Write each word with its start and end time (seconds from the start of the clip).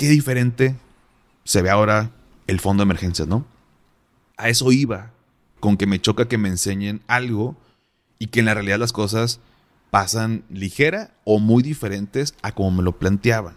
qué 0.00 0.08
diferente 0.08 0.76
se 1.44 1.60
ve 1.60 1.68
ahora 1.68 2.10
el 2.46 2.58
fondo 2.58 2.80
de 2.80 2.86
emergencias, 2.86 3.28
¿no? 3.28 3.44
A 4.38 4.48
eso 4.48 4.72
iba, 4.72 5.10
con 5.60 5.76
que 5.76 5.86
me 5.86 6.00
choca 6.00 6.26
que 6.26 6.38
me 6.38 6.48
enseñen 6.48 7.02
algo 7.06 7.54
y 8.18 8.28
que 8.28 8.40
en 8.40 8.46
la 8.46 8.54
realidad 8.54 8.78
las 8.78 8.94
cosas 8.94 9.40
pasan 9.90 10.42
ligera 10.48 11.10
o 11.24 11.38
muy 11.38 11.62
diferentes 11.62 12.32
a 12.40 12.52
como 12.52 12.70
me 12.70 12.82
lo 12.82 12.98
planteaban. 12.98 13.56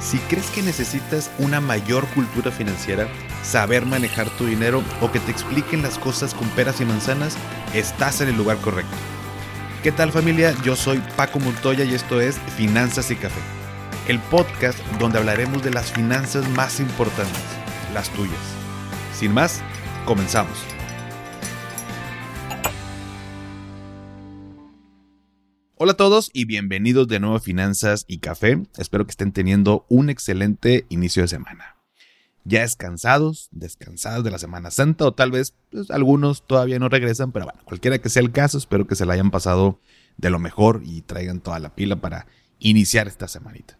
Si 0.00 0.16
crees 0.16 0.46
que 0.46 0.62
necesitas 0.62 1.30
una 1.38 1.60
mayor 1.60 2.06
cultura 2.14 2.50
financiera, 2.50 3.08
saber 3.42 3.84
manejar 3.84 4.30
tu 4.38 4.46
dinero 4.46 4.82
o 5.02 5.12
que 5.12 5.20
te 5.20 5.30
expliquen 5.30 5.82
las 5.82 5.98
cosas 5.98 6.32
con 6.32 6.48
peras 6.50 6.80
y 6.80 6.86
manzanas, 6.86 7.36
estás 7.74 8.22
en 8.22 8.28
el 8.28 8.38
lugar 8.38 8.56
correcto. 8.62 8.96
¿Qué 9.82 9.92
tal 9.92 10.10
familia? 10.10 10.54
Yo 10.64 10.74
soy 10.74 11.02
Paco 11.18 11.38
Montoya 11.38 11.84
y 11.84 11.92
esto 11.92 12.18
es 12.18 12.38
Finanzas 12.56 13.10
y 13.10 13.16
Café, 13.16 13.40
el 14.12 14.20
podcast 14.20 14.78
donde 14.98 15.16
hablaremos 15.16 15.62
de 15.62 15.70
las 15.70 15.90
finanzas 15.90 16.46
más 16.50 16.80
importantes, 16.80 17.42
las 17.94 18.10
tuyas. 18.10 18.36
Sin 19.14 19.32
más, 19.32 19.62
comenzamos. 20.04 20.52
Hola 25.76 25.92
a 25.92 25.96
todos 25.96 26.30
y 26.34 26.44
bienvenidos 26.44 27.08
de 27.08 27.20
nuevo 27.20 27.36
a 27.36 27.40
Finanzas 27.40 28.04
y 28.06 28.18
Café. 28.18 28.62
Espero 28.76 29.06
que 29.06 29.12
estén 29.12 29.32
teniendo 29.32 29.86
un 29.88 30.10
excelente 30.10 30.84
inicio 30.90 31.22
de 31.22 31.28
semana. 31.28 31.76
Ya 32.44 32.60
descansados, 32.60 33.48
descansados 33.50 34.24
de 34.24 34.30
la 34.30 34.38
Semana 34.38 34.70
Santa 34.70 35.06
o 35.06 35.14
tal 35.14 35.30
vez 35.30 35.54
pues, 35.70 35.90
algunos 35.90 36.46
todavía 36.46 36.78
no 36.78 36.90
regresan, 36.90 37.32
pero 37.32 37.46
bueno, 37.46 37.60
cualquiera 37.64 37.96
que 37.96 38.10
sea 38.10 38.20
el 38.20 38.30
caso, 38.30 38.58
espero 38.58 38.86
que 38.86 38.94
se 38.94 39.06
la 39.06 39.14
hayan 39.14 39.30
pasado 39.30 39.80
de 40.18 40.28
lo 40.28 40.38
mejor 40.38 40.82
y 40.84 41.00
traigan 41.00 41.40
toda 41.40 41.58
la 41.60 41.74
pila 41.74 41.96
para 41.96 42.26
iniciar 42.58 43.08
esta 43.08 43.26
semanita. 43.26 43.78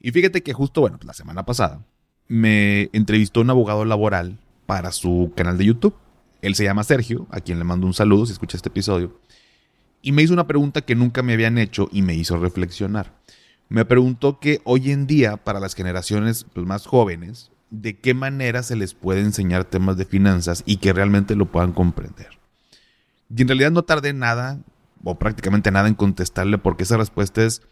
Y 0.00 0.12
fíjate 0.12 0.42
que 0.42 0.52
justo, 0.52 0.80
bueno, 0.80 0.98
la 1.04 1.12
semana 1.12 1.44
pasada 1.44 1.84
me 2.28 2.90
entrevistó 2.92 3.40
un 3.40 3.50
abogado 3.50 3.84
laboral 3.84 4.38
para 4.66 4.92
su 4.92 5.32
canal 5.36 5.58
de 5.58 5.66
YouTube. 5.66 5.94
Él 6.42 6.54
se 6.54 6.64
llama 6.64 6.84
Sergio, 6.84 7.26
a 7.30 7.40
quien 7.40 7.58
le 7.58 7.64
mando 7.64 7.86
un 7.86 7.94
saludo 7.94 8.26
si 8.26 8.32
escucha 8.32 8.56
este 8.56 8.70
episodio 8.70 9.20
y 10.02 10.12
me 10.12 10.22
hizo 10.22 10.32
una 10.32 10.46
pregunta 10.46 10.80
que 10.82 10.94
nunca 10.94 11.22
me 11.22 11.34
habían 11.34 11.58
hecho 11.58 11.88
y 11.92 12.02
me 12.02 12.14
hizo 12.14 12.36
reflexionar. 12.38 13.12
Me 13.68 13.84
preguntó 13.84 14.40
que 14.40 14.60
hoy 14.64 14.90
en 14.90 15.06
día, 15.06 15.36
para 15.36 15.60
las 15.60 15.74
generaciones 15.74 16.46
pues, 16.52 16.66
más 16.66 16.86
jóvenes, 16.86 17.50
de 17.70 17.98
qué 17.98 18.14
manera 18.14 18.62
se 18.62 18.76
les 18.76 18.94
puede 18.94 19.20
enseñar 19.20 19.64
temas 19.64 19.96
de 19.96 20.04
finanzas 20.04 20.62
y 20.66 20.78
que 20.78 20.92
realmente 20.92 21.36
lo 21.36 21.46
puedan 21.46 21.72
comprender. 21.72 22.28
Y 23.34 23.42
en 23.42 23.48
realidad 23.48 23.70
no 23.70 23.82
tardé 23.82 24.12
nada, 24.12 24.58
o 25.04 25.18
prácticamente 25.18 25.70
nada, 25.70 25.88
en 25.88 25.94
contestarle 25.94 26.58
porque 26.58 26.82
esa 26.82 26.96
respuesta 26.96 27.44
es, 27.44 27.62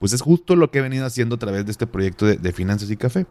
pues 0.00 0.14
es 0.14 0.22
justo 0.22 0.56
lo 0.56 0.70
que 0.70 0.78
he 0.78 0.82
venido 0.82 1.04
haciendo 1.04 1.34
a 1.34 1.38
través 1.38 1.66
de 1.66 1.72
este 1.72 1.86
proyecto 1.86 2.24
de, 2.24 2.52
finanzas 2.54 2.90
y 2.90 2.96
café. 2.96 3.26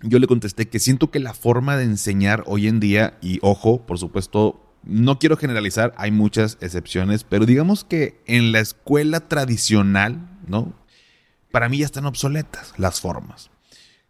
Yo 0.00 0.18
le 0.18 0.26
contesté 0.26 0.66
que 0.66 0.78
siento 0.78 1.10
que 1.10 1.20
la 1.20 1.34
forma 1.34 1.76
de 1.76 1.84
enseñar 1.84 2.42
hoy 2.46 2.68
en 2.68 2.80
día, 2.80 3.18
y 3.20 3.38
ojo, 3.42 3.84
por 3.84 3.98
supuesto, 3.98 4.58
no 4.82 5.18
quiero 5.18 5.36
generalizar, 5.36 5.92
hay 5.98 6.12
muchas 6.12 6.56
excepciones, 6.62 7.22
pero 7.22 7.44
digamos 7.44 7.84
que 7.84 8.18
en 8.24 8.50
la 8.50 8.60
escuela 8.60 9.28
tradicional, 9.28 10.26
¿no? 10.46 10.72
Para 11.50 11.68
mí 11.68 11.78
ya 11.78 11.84
están 11.84 12.06
obsoletas 12.06 12.72
las 12.78 12.98
formas. 12.98 13.50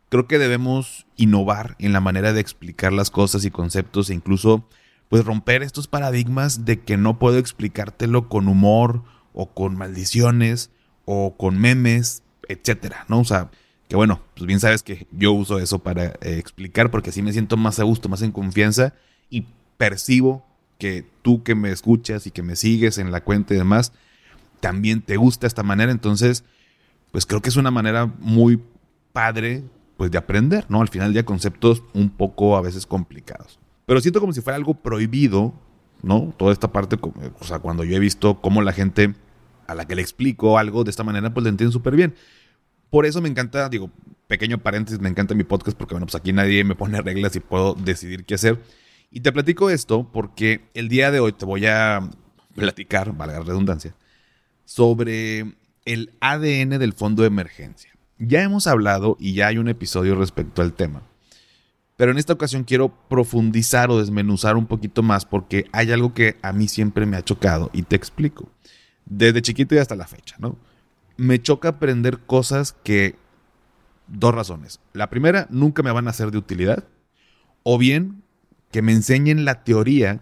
Creo 0.09 0.29
que 0.29 0.39
debemos 0.39 1.07
innovar 1.17 1.75
en 1.81 1.93
la 1.93 2.01
manera 2.01 2.33
de 2.33 2.41
explicar 2.41 2.93
las 2.93 3.11
cosas 3.11 3.45
y 3.45 3.51
conceptos 3.51 4.11
e 4.11 4.15
incluso 4.15 4.69
pues 5.09 5.25
romper 5.25 5.65
estos 5.65 5.89
paradigmas 5.89 6.65
de 6.65 6.79
que 6.83 6.97
no 6.97 7.19
puedo 7.19 7.39
explicártelo 7.39 8.29
con 8.29 8.47
humor 8.47 9.03
o 9.33 9.53
con 9.53 9.77
maldiciones 9.77 10.71
o 11.07 11.35
con 11.39 11.59
memes, 11.59 12.23
etcétera, 12.49 13.07
¿no? 13.09 13.21
O 13.21 13.25
sea, 13.25 13.51
que 13.89 13.97
bueno, 13.97 14.21
pues 14.35 14.47
bien 14.47 14.61
sabes 14.61 14.83
que 14.83 15.07
yo 15.13 15.33
uso 15.33 15.59
eso 15.59 15.79
para 15.79 16.07
eh, 16.07 16.39
explicar 16.39 16.91
porque 16.91 17.11
así 17.11 17.23
me 17.23 17.33
siento 17.33 17.57
más 17.57 17.79
a 17.81 17.85
gusto, 17.85 18.11
más 18.11 18.21
en 18.21 18.33
confianza 18.33 18.93
y 19.31 19.47
percibo 19.79 20.45
que 20.79 21.07
tú 21.23 21.43
que 21.43 21.55
me 21.55 21.71
escuchas 21.71 22.27
y 22.27 22.31
que 22.31 22.43
me 22.43 22.57
sigues 22.57 22.99
en 22.99 23.11
la 23.11 23.23
cuenta 23.23 23.55
y 23.55 23.57
demás, 23.57 23.93
también 24.61 25.01
te 25.01 25.17
gusta 25.17 25.47
esta 25.47 25.63
manera. 25.63 25.93
Entonces, 25.93 26.45
pues 27.13 27.25
creo 27.25 27.41
que 27.41 27.49
es 27.49 27.57
una 27.57 27.71
manera 27.71 28.07
muy 28.19 28.61
padre 29.13 29.65
pues 29.97 30.11
de 30.11 30.19
aprender, 30.19 30.67
¿no? 30.69 30.83
Al 30.83 30.89
final 30.89 31.15
ya 31.15 31.25
conceptos 31.25 31.83
un 31.95 32.11
poco 32.11 32.57
a 32.57 32.61
veces 32.61 32.85
complicados. 32.85 33.59
Pero 33.87 34.01
siento 34.01 34.21
como 34.21 34.33
si 34.33 34.43
fuera 34.43 34.57
algo 34.57 34.75
prohibido, 34.75 35.55
¿no? 36.03 36.35
Toda 36.37 36.53
esta 36.53 36.73
parte, 36.73 36.99
o 37.41 37.45
sea, 37.45 37.61
cuando 37.61 37.85
yo 37.85 37.97
he 37.97 38.01
visto 38.01 38.41
cómo 38.43 38.61
la 38.61 38.73
gente 38.73 39.15
a 39.67 39.75
la 39.75 39.87
que 39.87 39.95
le 39.95 40.03
explico 40.03 40.59
algo 40.59 40.85
de 40.85 40.91
esta 40.91 41.05
manera, 41.05 41.33
pues 41.33 41.45
le 41.45 41.51
entiende 41.51 41.73
súper 41.73 41.97
bien. 41.97 42.15
Por 42.91 43.07
eso 43.07 43.21
me 43.21 43.29
encanta, 43.29 43.69
digo, 43.69 43.91
pequeño 44.29 44.59
paréntesis, 44.59 45.01
me 45.01 45.09
encanta 45.09 45.35
mi 45.35 45.45
podcast 45.45 45.77
porque, 45.77 45.95
bueno, 45.95 46.07
pues 46.07 46.15
aquí 46.15 46.33
nadie 46.33 46.65
me 46.65 46.75
pone 46.75 47.01
reglas 47.01 47.35
y 47.37 47.41
puedo 47.41 47.75
decidir 47.75 48.25
qué 48.25 48.35
hacer. 48.35 48.61
Y 49.11 49.21
te 49.21 49.33
platico 49.33 49.71
esto 49.71 50.11
porque 50.13 50.63
el 50.75 50.89
día 50.89 51.11
de 51.11 51.21
hoy 51.21 51.33
te 51.33 51.45
voy 51.45 51.67
a 51.67 52.09
platicar, 52.55 53.17
valga 53.17 53.39
la 53.39 53.45
redundancia, 53.45 53.95
sobre 54.65 55.55
el 55.85 56.13
ADN 56.21 56.79
del 56.79 56.93
fondo 56.93 57.23
de 57.23 57.29
emergencia. 57.29 57.93
Ya 58.19 58.43
hemos 58.43 58.67
hablado 58.67 59.17
y 59.21 59.35
ya 59.35 59.49
hay 59.49 59.59
un 59.59 59.69
episodio 59.69 60.15
respecto 60.15 60.63
al 60.63 60.73
tema. 60.73 61.03
Pero 61.97 62.11
en 62.11 62.19
esta 62.19 62.35
ocasión 62.35 62.65
quiero 62.65 62.93
profundizar 63.09 63.91
o 63.91 63.99
desmenuzar 63.99 64.57
un 64.57 64.67
poquito 64.67 65.03
más 65.03 65.25
porque 65.25 65.67
hay 65.73 65.93
algo 65.93 66.13
que 66.13 66.37
a 66.43 66.53
mí 66.53 66.69
siempre 66.69 67.07
me 67.07 67.17
ha 67.17 67.23
chocado 67.23 67.71
y 67.73 67.83
te 67.83 67.97
explico. 67.97 68.51
Desde 69.07 69.43
chiquito 69.43 69.75
y 69.75 69.79
hasta 69.79 69.97
la 69.97 70.07
fecha, 70.07 70.37
¿no? 70.39 70.59
Me 71.17 71.41
choca 71.41 71.69
aprender 71.69 72.19
cosas 72.21 72.77
que... 72.85 73.17
Dos 74.09 74.33
razones. 74.33 74.79
La 74.93 75.11
primera, 75.11 75.49
nunca 75.51 75.83
me 75.83 75.91
van 75.91 76.07
a 76.07 76.13
ser 76.13 76.31
de 76.31 76.39
utilidad. 76.39 76.85
O 77.65 77.77
bien, 77.77 78.23
que 78.71 78.83
me 78.83 78.93
enseñen 78.93 79.45
la 79.45 79.65
teoría, 79.65 80.21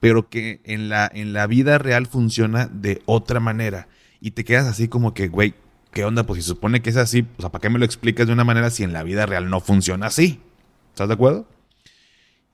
pero 0.00 0.28
que 0.28 0.60
en 0.64 0.88
la, 0.88 1.10
en 1.12 1.32
la 1.32 1.46
vida 1.46 1.78
real 1.78 2.06
funciona 2.06 2.66
de 2.66 3.00
otra 3.06 3.40
manera. 3.40 3.88
Y 4.20 4.32
te 4.32 4.44
quedas 4.44 4.66
así 4.66 4.88
como 4.88 5.14
que, 5.14 5.28
güey, 5.28 5.54
¿qué 5.92 6.04
onda? 6.04 6.24
Pues 6.24 6.38
si 6.38 6.42
se 6.42 6.48
supone 6.48 6.82
que 6.82 6.90
es 6.90 6.96
así, 6.96 7.26
o 7.38 7.40
sea, 7.40 7.50
¿para 7.50 7.62
qué 7.62 7.70
me 7.70 7.78
lo 7.78 7.84
explicas 7.84 8.26
de 8.26 8.32
una 8.32 8.44
manera 8.44 8.70
si 8.70 8.82
en 8.82 8.92
la 8.92 9.02
vida 9.02 9.26
real 9.26 9.48
no 9.48 9.60
funciona 9.60 10.06
así? 10.06 10.40
¿Estás 10.90 11.08
de 11.08 11.14
acuerdo? 11.14 11.48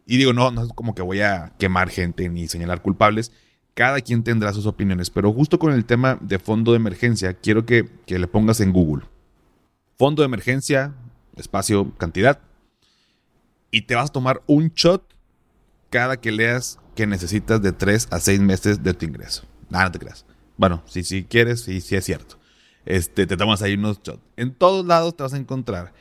Y 0.06 0.18
digo, 0.18 0.32
no, 0.32 0.50
no 0.50 0.64
es 0.64 0.72
como 0.74 0.94
que 0.94 1.02
voy 1.02 1.20
a 1.20 1.52
quemar 1.58 1.88
gente 1.88 2.28
ni 2.28 2.46
señalar 2.46 2.82
culpables. 2.82 3.32
Cada 3.74 4.00
quien 4.00 4.22
tendrá 4.22 4.52
sus 4.52 4.66
opiniones, 4.66 5.10
pero 5.10 5.32
justo 5.32 5.58
con 5.58 5.72
el 5.72 5.84
tema 5.84 6.16
de 6.20 6.38
fondo 6.38 6.72
de 6.72 6.76
emergencia, 6.76 7.34
quiero 7.34 7.66
que, 7.66 7.88
que 8.06 8.18
le 8.18 8.28
pongas 8.28 8.60
en 8.60 8.72
Google. 8.72 9.04
Fondo 9.96 10.22
de 10.22 10.26
emergencia, 10.26 10.94
espacio, 11.36 11.92
cantidad, 11.98 12.40
y 13.70 13.82
te 13.82 13.96
vas 13.96 14.10
a 14.10 14.12
tomar 14.12 14.42
un 14.46 14.68
shot 14.68 15.02
cada 15.90 16.20
que 16.20 16.30
leas 16.30 16.78
que 16.94 17.06
necesitas 17.06 17.60
de 17.60 17.72
3 17.72 18.08
a 18.10 18.20
6 18.20 18.40
meses 18.40 18.82
de 18.82 18.94
tu 18.94 19.04
ingreso. 19.04 19.44
Nada, 19.68 19.86
no 19.86 19.92
te 19.92 19.98
creas. 19.98 20.24
Bueno, 20.56 20.82
si, 20.86 21.02
si 21.02 21.24
quieres, 21.24 21.62
sí, 21.62 21.80
sí 21.80 21.96
es 21.96 22.04
cierto. 22.04 22.38
Este, 22.86 23.26
te 23.26 23.36
tomas 23.36 23.62
ahí 23.62 23.74
unos 23.74 24.00
shots. 24.02 24.22
En 24.36 24.54
todos 24.54 24.86
lados 24.86 25.16
te 25.16 25.24
vas 25.24 25.34
a 25.34 25.36
encontrar 25.36 25.92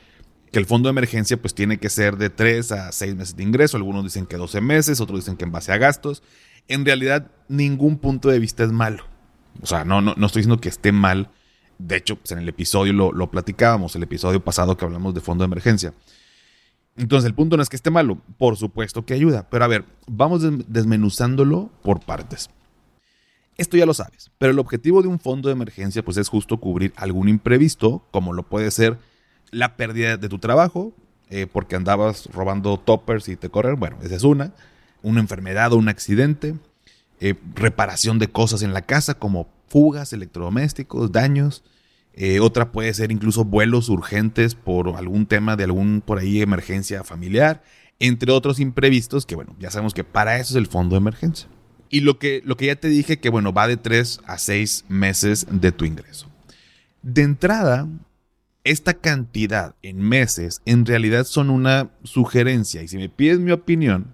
que 0.52 0.60
el 0.60 0.66
fondo 0.66 0.88
de 0.88 0.90
emergencia 0.90 1.36
pues 1.36 1.54
tiene 1.54 1.78
que 1.78 1.90
ser 1.90 2.16
de 2.16 2.30
3 2.30 2.72
a 2.72 2.92
6 2.92 3.16
meses 3.16 3.36
de 3.36 3.42
ingreso. 3.42 3.76
Algunos 3.76 4.04
dicen 4.04 4.26
que 4.26 4.36
12 4.36 4.60
meses, 4.60 5.00
otros 5.00 5.20
dicen 5.20 5.36
que 5.36 5.44
en 5.44 5.52
base 5.52 5.72
a 5.72 5.78
gastos. 5.78 6.22
En 6.68 6.84
realidad, 6.84 7.30
ningún 7.48 7.98
punto 7.98 8.28
de 8.28 8.38
vista 8.38 8.64
es 8.64 8.72
malo. 8.72 9.04
O 9.62 9.66
sea, 9.66 9.84
no, 9.84 10.00
no, 10.00 10.14
no 10.16 10.26
estoy 10.26 10.40
diciendo 10.40 10.60
que 10.60 10.68
esté 10.68 10.92
mal. 10.92 11.30
De 11.78 11.96
hecho, 11.96 12.16
pues 12.16 12.32
en 12.32 12.38
el 12.38 12.48
episodio 12.48 12.92
lo, 12.92 13.12
lo 13.12 13.30
platicábamos, 13.30 13.96
el 13.96 14.02
episodio 14.02 14.42
pasado 14.42 14.76
que 14.76 14.84
hablamos 14.84 15.14
de 15.14 15.20
fondo 15.20 15.42
de 15.42 15.46
emergencia. 15.46 15.92
Entonces, 16.96 17.26
el 17.26 17.34
punto 17.34 17.56
no 17.56 17.62
es 17.62 17.68
que 17.68 17.76
esté 17.76 17.90
malo, 17.90 18.18
por 18.38 18.56
supuesto 18.56 19.04
que 19.04 19.14
ayuda, 19.14 19.48
pero 19.50 19.64
a 19.64 19.68
ver, 19.68 19.84
vamos 20.06 20.42
desmenuzándolo 20.68 21.70
por 21.82 22.00
partes. 22.00 22.50
Esto 23.56 23.76
ya 23.76 23.86
lo 23.86 23.94
sabes, 23.94 24.30
pero 24.38 24.52
el 24.52 24.58
objetivo 24.58 25.02
de 25.02 25.08
un 25.08 25.20
fondo 25.20 25.48
de 25.48 25.54
emergencia 25.54 26.04
pues 26.04 26.16
es 26.16 26.28
justo 26.28 26.58
cubrir 26.58 26.92
algún 26.96 27.28
imprevisto, 27.28 28.06
como 28.10 28.32
lo 28.32 28.44
puede 28.44 28.70
ser 28.70 28.98
la 29.50 29.76
pérdida 29.76 30.16
de 30.16 30.28
tu 30.28 30.38
trabajo, 30.38 30.92
eh, 31.30 31.46
porque 31.46 31.76
andabas 31.76 32.26
robando 32.32 32.78
toppers 32.78 33.28
y 33.28 33.36
te 33.36 33.50
corren, 33.50 33.78
bueno, 33.78 33.98
esa 34.02 34.16
es 34.16 34.24
una, 34.24 34.52
una 35.04 35.20
enfermedad 35.20 35.72
o 35.72 35.76
un 35.76 35.88
accidente, 35.88 36.56
eh, 37.20 37.34
reparación 37.54 38.18
de 38.18 38.28
cosas 38.28 38.62
en 38.62 38.72
la 38.72 38.82
casa 38.82 39.14
como 39.14 39.48
fugas, 39.68 40.12
electrodomésticos, 40.12 41.12
daños, 41.12 41.62
eh, 42.14 42.40
otra 42.40 42.72
puede 42.72 42.94
ser 42.94 43.10
incluso 43.10 43.44
vuelos 43.44 43.88
urgentes 43.88 44.54
por 44.54 44.96
algún 44.96 45.26
tema 45.26 45.56
de 45.56 45.64
algún 45.64 46.00
por 46.00 46.18
ahí 46.18 46.40
emergencia 46.40 47.02
familiar, 47.02 47.62
entre 47.98 48.32
otros 48.32 48.60
imprevistos 48.60 49.26
que 49.26 49.34
bueno, 49.34 49.56
ya 49.58 49.70
sabemos 49.70 49.94
que 49.94 50.04
para 50.04 50.38
eso 50.38 50.52
es 50.52 50.56
el 50.56 50.66
fondo 50.66 50.94
de 50.94 50.98
emergencia. 51.00 51.48
Y 51.90 52.00
lo 52.00 52.18
que, 52.18 52.40
lo 52.44 52.56
que 52.56 52.66
ya 52.66 52.76
te 52.76 52.88
dije 52.88 53.18
que 53.18 53.30
bueno, 53.30 53.52
va 53.52 53.68
de 53.68 53.76
3 53.76 54.20
a 54.26 54.38
6 54.38 54.86
meses 54.88 55.46
de 55.50 55.72
tu 55.72 55.84
ingreso. 55.84 56.28
De 57.02 57.22
entrada, 57.22 57.88
esta 58.62 58.94
cantidad 58.94 59.74
en 59.82 60.00
meses 60.00 60.62
en 60.64 60.86
realidad 60.86 61.24
son 61.24 61.50
una 61.50 61.90
sugerencia 62.02 62.82
y 62.82 62.88
si 62.88 62.96
me 62.96 63.08
pides 63.08 63.40
mi 63.40 63.50
opinión, 63.50 64.13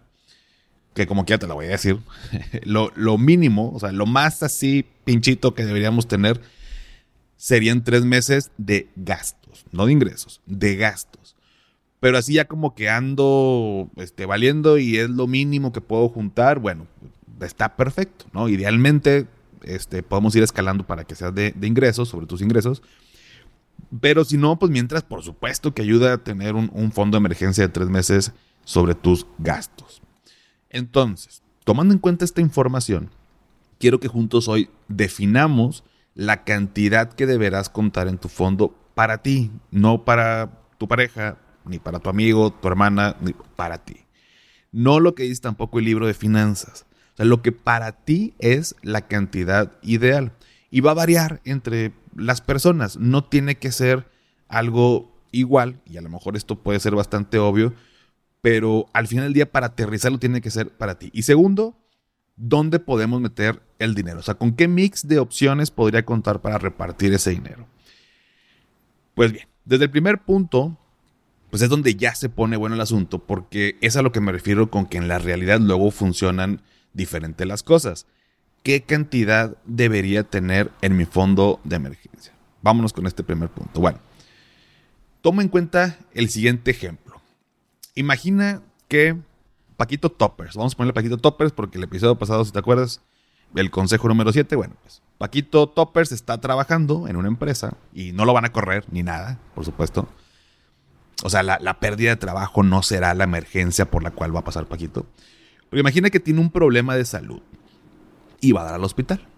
que 0.94 1.06
como 1.06 1.24
que 1.24 1.30
ya 1.30 1.38
te 1.38 1.46
la 1.46 1.54
voy 1.54 1.66
a 1.66 1.70
decir, 1.70 1.98
lo, 2.64 2.92
lo 2.96 3.18
mínimo, 3.18 3.72
o 3.72 3.80
sea, 3.80 3.92
lo 3.92 4.06
más 4.06 4.42
así 4.42 4.86
pinchito 5.04 5.54
que 5.54 5.64
deberíamos 5.64 6.08
tener 6.08 6.40
serían 7.36 7.84
tres 7.84 8.04
meses 8.04 8.50
de 8.58 8.88
gasto. 8.96 9.40
gastos, 9.50 9.66
no 9.72 9.86
de 9.86 9.92
ingresos, 9.92 10.40
de 10.46 10.76
gastos. 10.76 11.36
Pero 12.00 12.16
así 12.16 12.34
ya 12.34 12.46
como 12.46 12.74
que 12.74 12.88
ando 12.88 13.90
este, 13.96 14.26
valiendo 14.26 14.78
y 14.78 14.96
es 14.96 15.10
lo 15.10 15.26
mínimo 15.26 15.72
que 15.72 15.80
puedo 15.80 16.08
juntar, 16.08 16.58
bueno, 16.58 16.86
está 17.40 17.76
perfecto, 17.76 18.26
¿no? 18.32 18.48
Idealmente 18.48 19.26
este, 19.62 20.02
podemos 20.02 20.34
ir 20.34 20.42
escalando 20.42 20.86
para 20.86 21.04
que 21.04 21.14
sea 21.14 21.30
de, 21.30 21.54
ingresos, 21.60 22.08
sobre 22.08 22.26
tus 22.26 22.40
ingresos. 22.40 22.82
Pero 24.00 24.24
si 24.24 24.38
no, 24.38 24.58
pues 24.58 24.70
mientras, 24.70 25.02
por 25.02 25.22
supuesto 25.22 25.74
que 25.74 25.82
ayuda 25.82 26.14
a 26.14 26.18
tener 26.18 26.54
un, 26.54 26.70
un 26.72 26.92
fondo 26.92 27.16
de 27.16 27.20
emergencia 27.20 27.66
de 27.66 27.72
tres 27.72 27.88
meses 27.88 28.32
sobre 28.64 28.94
tus 28.94 29.26
gastos. 29.38 30.00
Entonces, 30.70 31.42
tomando 31.64 31.92
en 31.92 32.00
cuenta 32.00 32.24
esta 32.24 32.40
información, 32.40 33.10
quiero 33.78 34.00
que 34.00 34.08
juntos 34.08 34.48
hoy 34.48 34.70
definamos 34.88 35.84
la 36.14 36.44
cantidad 36.44 37.12
que 37.12 37.26
deberás 37.26 37.68
contar 37.68 38.08
en 38.08 38.18
tu 38.18 38.28
fondo 38.28 38.74
para 38.94 39.18
ti, 39.18 39.50
no 39.70 40.04
para 40.04 40.50
tu 40.78 40.88
pareja, 40.88 41.38
ni 41.64 41.78
para 41.78 41.98
tu 41.98 42.08
amigo, 42.08 42.52
tu 42.52 42.68
hermana, 42.68 43.16
ni 43.20 43.34
para 43.56 43.78
ti. 43.78 43.96
No 44.72 45.00
lo 45.00 45.14
que 45.14 45.24
dice 45.24 45.42
tampoco 45.42 45.78
el 45.78 45.84
libro 45.84 46.06
de 46.06 46.14
finanzas. 46.14 46.86
O 47.14 47.16
sea, 47.16 47.26
lo 47.26 47.42
que 47.42 47.52
para 47.52 47.92
ti 47.92 48.34
es 48.38 48.76
la 48.82 49.08
cantidad 49.08 49.72
ideal. 49.82 50.32
Y 50.70 50.80
va 50.80 50.92
a 50.92 50.94
variar 50.94 51.40
entre 51.44 51.92
las 52.14 52.40
personas. 52.40 52.96
No 52.96 53.24
tiene 53.24 53.56
que 53.56 53.72
ser 53.72 54.08
algo 54.48 55.10
igual, 55.32 55.80
y 55.86 55.96
a 55.96 56.02
lo 56.02 56.08
mejor 56.08 56.36
esto 56.36 56.56
puede 56.56 56.80
ser 56.80 56.94
bastante 56.94 57.38
obvio, 57.38 57.74
pero 58.40 58.88
al 58.92 59.06
final 59.06 59.24
del 59.24 59.34
día 59.34 59.50
para 59.50 59.66
aterrizarlo 59.66 60.18
tiene 60.18 60.40
que 60.40 60.50
ser 60.50 60.70
para 60.70 60.98
ti. 60.98 61.10
Y 61.12 61.22
segundo, 61.22 61.76
¿dónde 62.36 62.78
podemos 62.78 63.20
meter 63.20 63.62
el 63.78 63.94
dinero? 63.94 64.20
O 64.20 64.22
sea, 64.22 64.34
¿con 64.34 64.54
qué 64.54 64.68
mix 64.68 65.06
de 65.06 65.18
opciones 65.18 65.70
podría 65.70 66.04
contar 66.04 66.40
para 66.40 66.58
repartir 66.58 67.12
ese 67.12 67.30
dinero? 67.30 67.66
Pues 69.14 69.32
bien, 69.32 69.46
desde 69.64 69.84
el 69.84 69.90
primer 69.90 70.22
punto, 70.22 70.78
pues 71.50 71.62
es 71.62 71.68
donde 71.68 71.94
ya 71.94 72.14
se 72.14 72.28
pone 72.28 72.56
bueno 72.56 72.76
el 72.76 72.80
asunto, 72.80 73.18
porque 73.18 73.76
es 73.80 73.96
a 73.96 74.02
lo 74.02 74.12
que 74.12 74.20
me 74.20 74.32
refiero 74.32 74.70
con 74.70 74.86
que 74.86 74.98
en 74.98 75.08
la 75.08 75.18
realidad 75.18 75.60
luego 75.60 75.90
funcionan 75.90 76.62
diferentes 76.92 77.46
las 77.46 77.62
cosas. 77.62 78.06
¿Qué 78.62 78.82
cantidad 78.82 79.56
debería 79.64 80.22
tener 80.24 80.70
en 80.82 80.96
mi 80.96 81.04
fondo 81.04 81.60
de 81.64 81.76
emergencia? 81.76 82.32
Vámonos 82.62 82.92
con 82.92 83.06
este 83.06 83.22
primer 83.22 83.48
punto. 83.48 83.80
Bueno, 83.80 83.98
toma 85.22 85.42
en 85.42 85.48
cuenta 85.48 85.98
el 86.12 86.28
siguiente 86.28 86.70
ejemplo. 86.70 87.09
Imagina 87.94 88.62
que 88.88 89.16
Paquito 89.76 90.10
Toppers, 90.10 90.56
vamos 90.56 90.74
a 90.74 90.76
ponerle 90.76 90.92
Paquito 90.92 91.16
Toppers 91.16 91.52
porque 91.52 91.78
el 91.78 91.84
episodio 91.84 92.16
pasado, 92.16 92.44
si 92.44 92.52
te 92.52 92.58
acuerdas, 92.58 93.00
el 93.54 93.70
consejo 93.70 94.08
número 94.08 94.32
7, 94.32 94.54
bueno, 94.56 94.74
pues 94.82 95.02
Paquito 95.18 95.68
Toppers 95.68 96.12
está 96.12 96.40
trabajando 96.40 97.08
en 97.08 97.16
una 97.16 97.28
empresa 97.28 97.76
y 97.92 98.12
no 98.12 98.24
lo 98.24 98.32
van 98.32 98.44
a 98.44 98.52
correr 98.52 98.84
ni 98.90 99.02
nada, 99.02 99.38
por 99.54 99.64
supuesto. 99.64 100.08
O 101.22 101.28
sea, 101.28 101.42
la, 101.42 101.80
pérdida 101.80 102.10
de 102.10 102.16
trabajo 102.16 102.62
no 102.62 102.82
será 102.82 103.12
la 103.14 103.24
emergencia 103.24 103.90
por 103.90 104.02
la 104.02 104.10
cual 104.10 104.34
va 104.34 104.40
a 104.40 104.44
pasar 104.44 104.66
Paquito. 104.66 105.06
Pero 105.68 105.80
imagina 105.80 106.10
que 106.10 106.20
tiene 106.20 106.40
un 106.40 106.50
problema 106.50 106.96
de 106.96 107.04
salud 107.04 107.42
y 108.40 108.52
va 108.52 108.62
a 108.62 108.64
dar 108.64 108.74
al 108.74 108.84
hospital. 108.84 109.28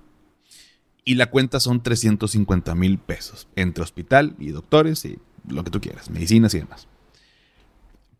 Y 1.04 1.16
la 1.16 1.30
cuenta 1.30 1.58
son 1.58 1.82
350 1.82 2.74
mil 2.76 2.98
pesos 2.98 3.48
entre 3.56 3.82
hospital 3.82 4.36
y 4.38 4.50
doctores 4.50 5.04
y 5.04 5.18
lo 5.48 5.64
que 5.64 5.70
tú 5.72 5.80
quieras, 5.80 6.10
medicinas 6.10 6.54
y 6.54 6.60
demás. 6.60 6.86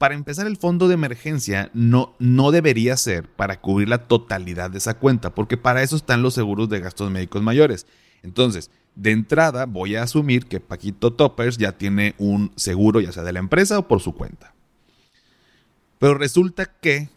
Para 0.03 0.17
empezar, 0.17 0.49
el 0.49 0.57
fondo 0.57 0.89
de 0.89 0.95
emergencia 0.95 1.71
no, 1.75 2.17
no 2.19 2.51
debería 2.51 2.97
ser 2.97 3.29
para 3.29 3.61
cubrir 3.61 3.89
la 3.89 4.09
totalidad 4.09 4.69
de 4.69 4.79
esa 4.79 4.95
cuenta, 4.95 5.33
porque 5.33 5.57
para 5.57 5.81
eso 5.85 5.95
están 5.95 6.23
los 6.23 6.35
seguros 6.35 6.69
de 6.69 6.81
gastos 6.81 7.09
médicos 7.13 7.41
mayores. 7.41 7.87
Entonces, 8.25 8.73
de 8.97 9.13
entrada 9.13 9.65
voy 9.65 9.95
a 9.95 10.03
asumir 10.03 10.47
que 10.47 10.59
Paquito 10.59 11.13
Toppers 11.13 11.57
ya 11.57 11.79
tiene 11.79 12.17
un 12.19 12.51
seguro, 12.57 12.99
ya 12.99 13.13
sea 13.13 13.23
de 13.23 13.33
la 13.33 13.39
empresa 13.39 13.79
o 13.79 13.87
por 13.87 14.01
su 14.01 14.13
cuenta. 14.13 14.53
Pero 16.01 16.15
resulta 16.15 16.67
que, 16.67 17.09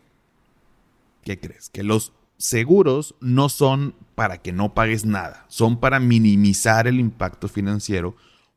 ¿qué 1.23 1.39
crees? 1.39 1.71
Que 1.71 1.81
los 1.81 2.13
seguros 2.37 3.15
no 3.19 3.49
son 3.49 3.95
para 4.13 4.43
que 4.43 4.51
no 4.51 4.75
pagues 4.75 5.05
nada, 5.05 5.47
son 5.47 5.79
para 5.79 5.99
minimizar 5.99 6.85
el 6.85 6.99
impacto 6.99 7.47
financiero 7.47 8.15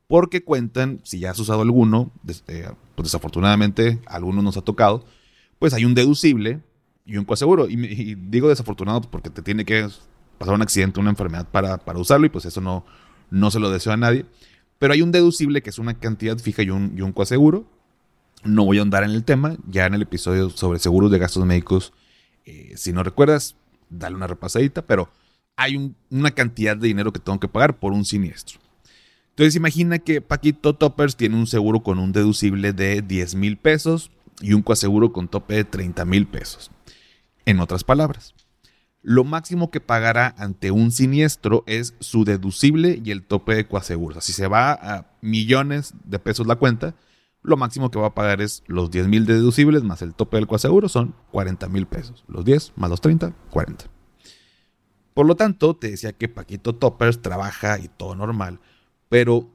porque 0.08 0.42
cuentan, 0.42 1.00
si 1.04 1.20
ya 1.20 1.30
has 1.30 1.38
usado 1.38 1.60
alguno, 1.60 2.10
eh, 2.48 2.68
pues 2.96 3.04
desafortunadamente 3.04 4.00
a 4.06 4.18
nos 4.18 4.56
ha 4.56 4.62
tocado, 4.62 5.04
pues 5.58 5.74
hay 5.74 5.84
un 5.84 5.94
deducible 5.94 6.60
y 7.04 7.18
un 7.18 7.24
coaseguro. 7.24 7.68
Y, 7.68 8.14
digo 8.14 8.48
desafortunado 8.48 9.02
porque 9.02 9.30
te 9.30 9.42
tiene 9.42 9.64
que 9.64 9.86
pasar 10.38 10.54
un 10.54 10.62
accidente, 10.62 10.98
una 10.98 11.10
enfermedad 11.10 11.46
para, 11.48 11.76
para, 11.78 11.98
usarlo 11.98 12.26
y 12.26 12.30
pues 12.30 12.46
eso 12.46 12.60
no, 12.60 12.84
no 13.30 13.50
se 13.50 13.60
lo 13.60 13.70
deseo 13.70 13.92
a 13.92 13.96
nadie. 13.98 14.24
Pero 14.78 14.94
hay 14.94 15.02
un 15.02 15.12
deducible 15.12 15.62
que 15.62 15.70
es 15.70 15.78
una 15.78 15.98
cantidad 15.98 16.38
fija 16.38 16.62
y 16.62 16.70
un, 16.70 16.94
y 16.96 17.02
un 17.02 17.12
coaseguro. 17.12 17.66
No 18.44 18.64
voy 18.64 18.78
a 18.78 18.82
andar 18.82 19.04
en 19.04 19.10
el 19.10 19.24
tema, 19.24 19.56
ya 19.68 19.84
en 19.86 19.94
el 19.94 20.02
episodio 20.02 20.48
sobre 20.48 20.78
seguros 20.78 21.10
de 21.10 21.18
gastos 21.18 21.44
médicos, 21.44 21.92
eh, 22.46 22.72
si 22.76 22.92
no 22.92 23.02
recuerdas, 23.02 23.56
dale 23.90 24.16
una 24.16 24.28
repasadita, 24.28 24.82
pero 24.82 25.10
hay 25.56 25.92
una 26.08 26.30
cantidad 26.30 26.76
de 26.76 26.86
dinero 26.86 27.12
que 27.12 27.18
tengo 27.18 27.40
que 27.40 27.48
pagar 27.48 27.78
por 27.78 27.92
un 27.92 28.04
siniestro. 28.04 28.60
Entonces 29.38 29.54
imagina 29.54 30.00
que 30.00 30.20
Paquito 30.20 30.74
Toppers 30.74 31.14
tiene 31.14 31.36
un 31.36 31.46
seguro 31.46 31.84
con 31.84 32.00
un 32.00 32.10
deducible 32.10 32.72
de 32.72 33.02
10 33.02 33.36
mil 33.36 33.56
pesos 33.56 34.10
y 34.40 34.52
un 34.52 34.62
coaseguro 34.62 35.12
con 35.12 35.28
tope 35.28 35.54
de 35.54 35.62
30 35.62 36.04
mil 36.06 36.26
pesos. 36.26 36.72
En 37.46 37.60
otras 37.60 37.84
palabras, 37.84 38.34
lo 39.00 39.22
máximo 39.22 39.70
que 39.70 39.78
pagará 39.78 40.34
ante 40.38 40.72
un 40.72 40.90
siniestro 40.90 41.62
es 41.68 41.94
su 42.00 42.24
deducible 42.24 43.00
y 43.04 43.12
el 43.12 43.22
tope 43.22 43.54
de 43.54 43.68
coaseguro. 43.68 44.20
si 44.22 44.32
se 44.32 44.48
va 44.48 44.72
a 44.72 45.06
millones 45.20 45.94
de 46.02 46.18
pesos 46.18 46.48
la 46.48 46.56
cuenta, 46.56 46.96
lo 47.40 47.56
máximo 47.56 47.92
que 47.92 48.00
va 48.00 48.08
a 48.08 48.14
pagar 48.16 48.40
es 48.40 48.64
los 48.66 48.90
10 48.90 49.06
mil 49.06 49.24
deducibles 49.24 49.84
más 49.84 50.02
el 50.02 50.14
tope 50.14 50.36
del 50.36 50.48
coaseguro 50.48 50.88
son 50.88 51.14
40 51.30 51.68
mil 51.68 51.86
pesos. 51.86 52.24
Los 52.26 52.44
10 52.44 52.72
más 52.74 52.90
los 52.90 53.00
30, 53.00 53.32
40. 53.50 53.84
Por 55.14 55.26
lo 55.26 55.36
tanto, 55.36 55.76
te 55.76 55.92
decía 55.92 56.12
que 56.12 56.28
Paquito 56.28 56.74
Toppers 56.74 57.22
trabaja 57.22 57.78
y 57.78 57.86
todo 57.86 58.16
normal 58.16 58.58
pero, 59.08 59.48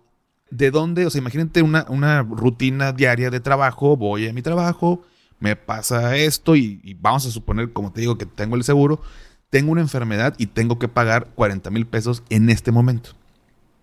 ¿de 0.50 0.72
dónde? 0.72 1.06
O 1.06 1.10
sea, 1.10 1.20
imagínate 1.20 1.62
una, 1.62 1.86
una 1.90 2.24
rutina 2.24 2.92
diaria 2.92 3.30
de 3.30 3.40
trabajo, 3.40 3.98
voy 3.98 4.28
a 4.28 4.34
mi 4.34 4.42
trabajo, 4.42 5.04
me 5.40 5.56
pasa 5.56 6.16
esto 6.16 6.56
y, 6.56 6.98
vamos 7.02 7.26
a 7.26 7.32
suponer, 7.32 7.74
como 7.74 7.92
te 7.92 8.02
digo, 8.02 8.18
que 8.18 8.26
tengo 8.26 8.56
el 8.56 8.64
seguro, 8.64 9.02
tengo 9.50 9.72
una 9.72 9.82
enfermedad 9.82 10.36
y 10.38 10.48
tengo 10.48 10.80
que 10.80 10.88
pagar 10.88 11.28
40 11.36 11.70
mil 11.70 11.86
pesos 11.86 12.24
en 12.30 12.50
este 12.50 12.72
momento. 12.72 13.12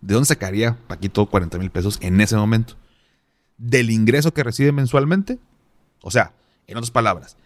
¿De 0.00 0.14
dónde 0.14 0.26
sacaría 0.26 0.78
Paquito 0.88 1.26
40 1.26 1.58
mil 1.58 1.70
pesos 1.70 1.99
en 2.00 2.20
ese 2.22 2.34
momento? 2.37 2.76
¿Del 3.58 3.90
ingreso 3.90 4.32
que 4.32 4.43
recibe 4.43 4.72
mensualmente? 4.72 5.39
O 6.00 6.10
sea, 6.10 6.32
en 6.67 6.79
otras 6.79 6.91
palabras, 6.91 7.36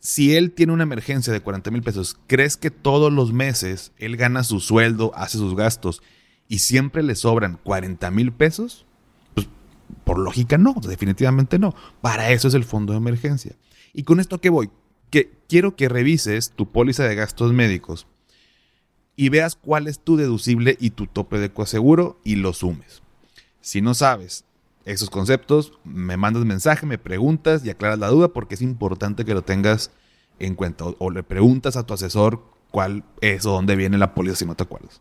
si 0.00 0.36
él 0.36 0.52
tiene 0.52 0.74
una 0.74 0.82
emergencia 0.82 1.32
de 1.32 1.40
40 1.40 1.70
mil 1.70 1.82
pesos, 1.82 2.18
¿crees 2.26 2.58
que 2.58 2.70
todos 2.70 3.10
los 3.10 3.32
meses 3.32 3.92
él 3.96 4.18
gana 4.18 4.44
su 4.44 4.60
sueldo, 4.60 5.12
hace 5.14 5.38
sus 5.38 5.56
gastos 5.56 6.02
y 6.48 6.58
siempre 6.58 7.02
le 7.02 7.14
sobran 7.14 7.58
40 7.62 8.10
mil 8.10 8.32
pesos, 8.32 8.86
pues 9.34 9.48
por 10.04 10.18
lógica 10.18 10.58
no, 10.58 10.74
definitivamente 10.74 11.58
no. 11.58 11.74
Para 12.00 12.30
eso 12.30 12.48
es 12.48 12.54
el 12.54 12.64
fondo 12.64 12.92
de 12.92 12.98
emergencia. 12.98 13.56
¿Y 13.92 14.02
con 14.02 14.20
esto 14.20 14.40
qué 14.40 14.50
voy? 14.50 14.70
Que 15.10 15.32
quiero 15.48 15.76
que 15.76 15.88
revises 15.88 16.50
tu 16.50 16.70
póliza 16.70 17.04
de 17.04 17.14
gastos 17.14 17.52
médicos 17.52 18.06
y 19.16 19.28
veas 19.28 19.54
cuál 19.56 19.86
es 19.86 20.00
tu 20.00 20.16
deducible 20.16 20.76
y 20.80 20.90
tu 20.90 21.06
tope 21.06 21.38
de 21.38 21.52
coaseguro 21.52 22.20
y 22.24 22.36
lo 22.36 22.52
sumes. 22.52 23.02
Si 23.60 23.80
no 23.80 23.94
sabes 23.94 24.44
esos 24.84 25.08
conceptos, 25.08 25.72
me 25.84 26.16
mandas 26.16 26.44
mensaje, 26.44 26.84
me 26.84 26.98
preguntas 26.98 27.64
y 27.64 27.70
aclaras 27.70 27.98
la 27.98 28.08
duda 28.08 28.28
porque 28.28 28.56
es 28.56 28.62
importante 28.62 29.24
que 29.24 29.34
lo 29.34 29.42
tengas 29.42 29.90
en 30.38 30.54
cuenta. 30.54 30.84
O, 30.84 30.96
o 30.98 31.10
le 31.10 31.22
preguntas 31.22 31.76
a 31.76 31.86
tu 31.86 31.94
asesor 31.94 32.44
cuál 32.70 33.04
es 33.20 33.46
o 33.46 33.52
dónde 33.52 33.76
viene 33.76 33.96
la 33.98 34.14
póliza 34.14 34.36
si 34.36 34.44
no 34.44 34.56
te 34.56 34.64
acuerdas. 34.64 35.00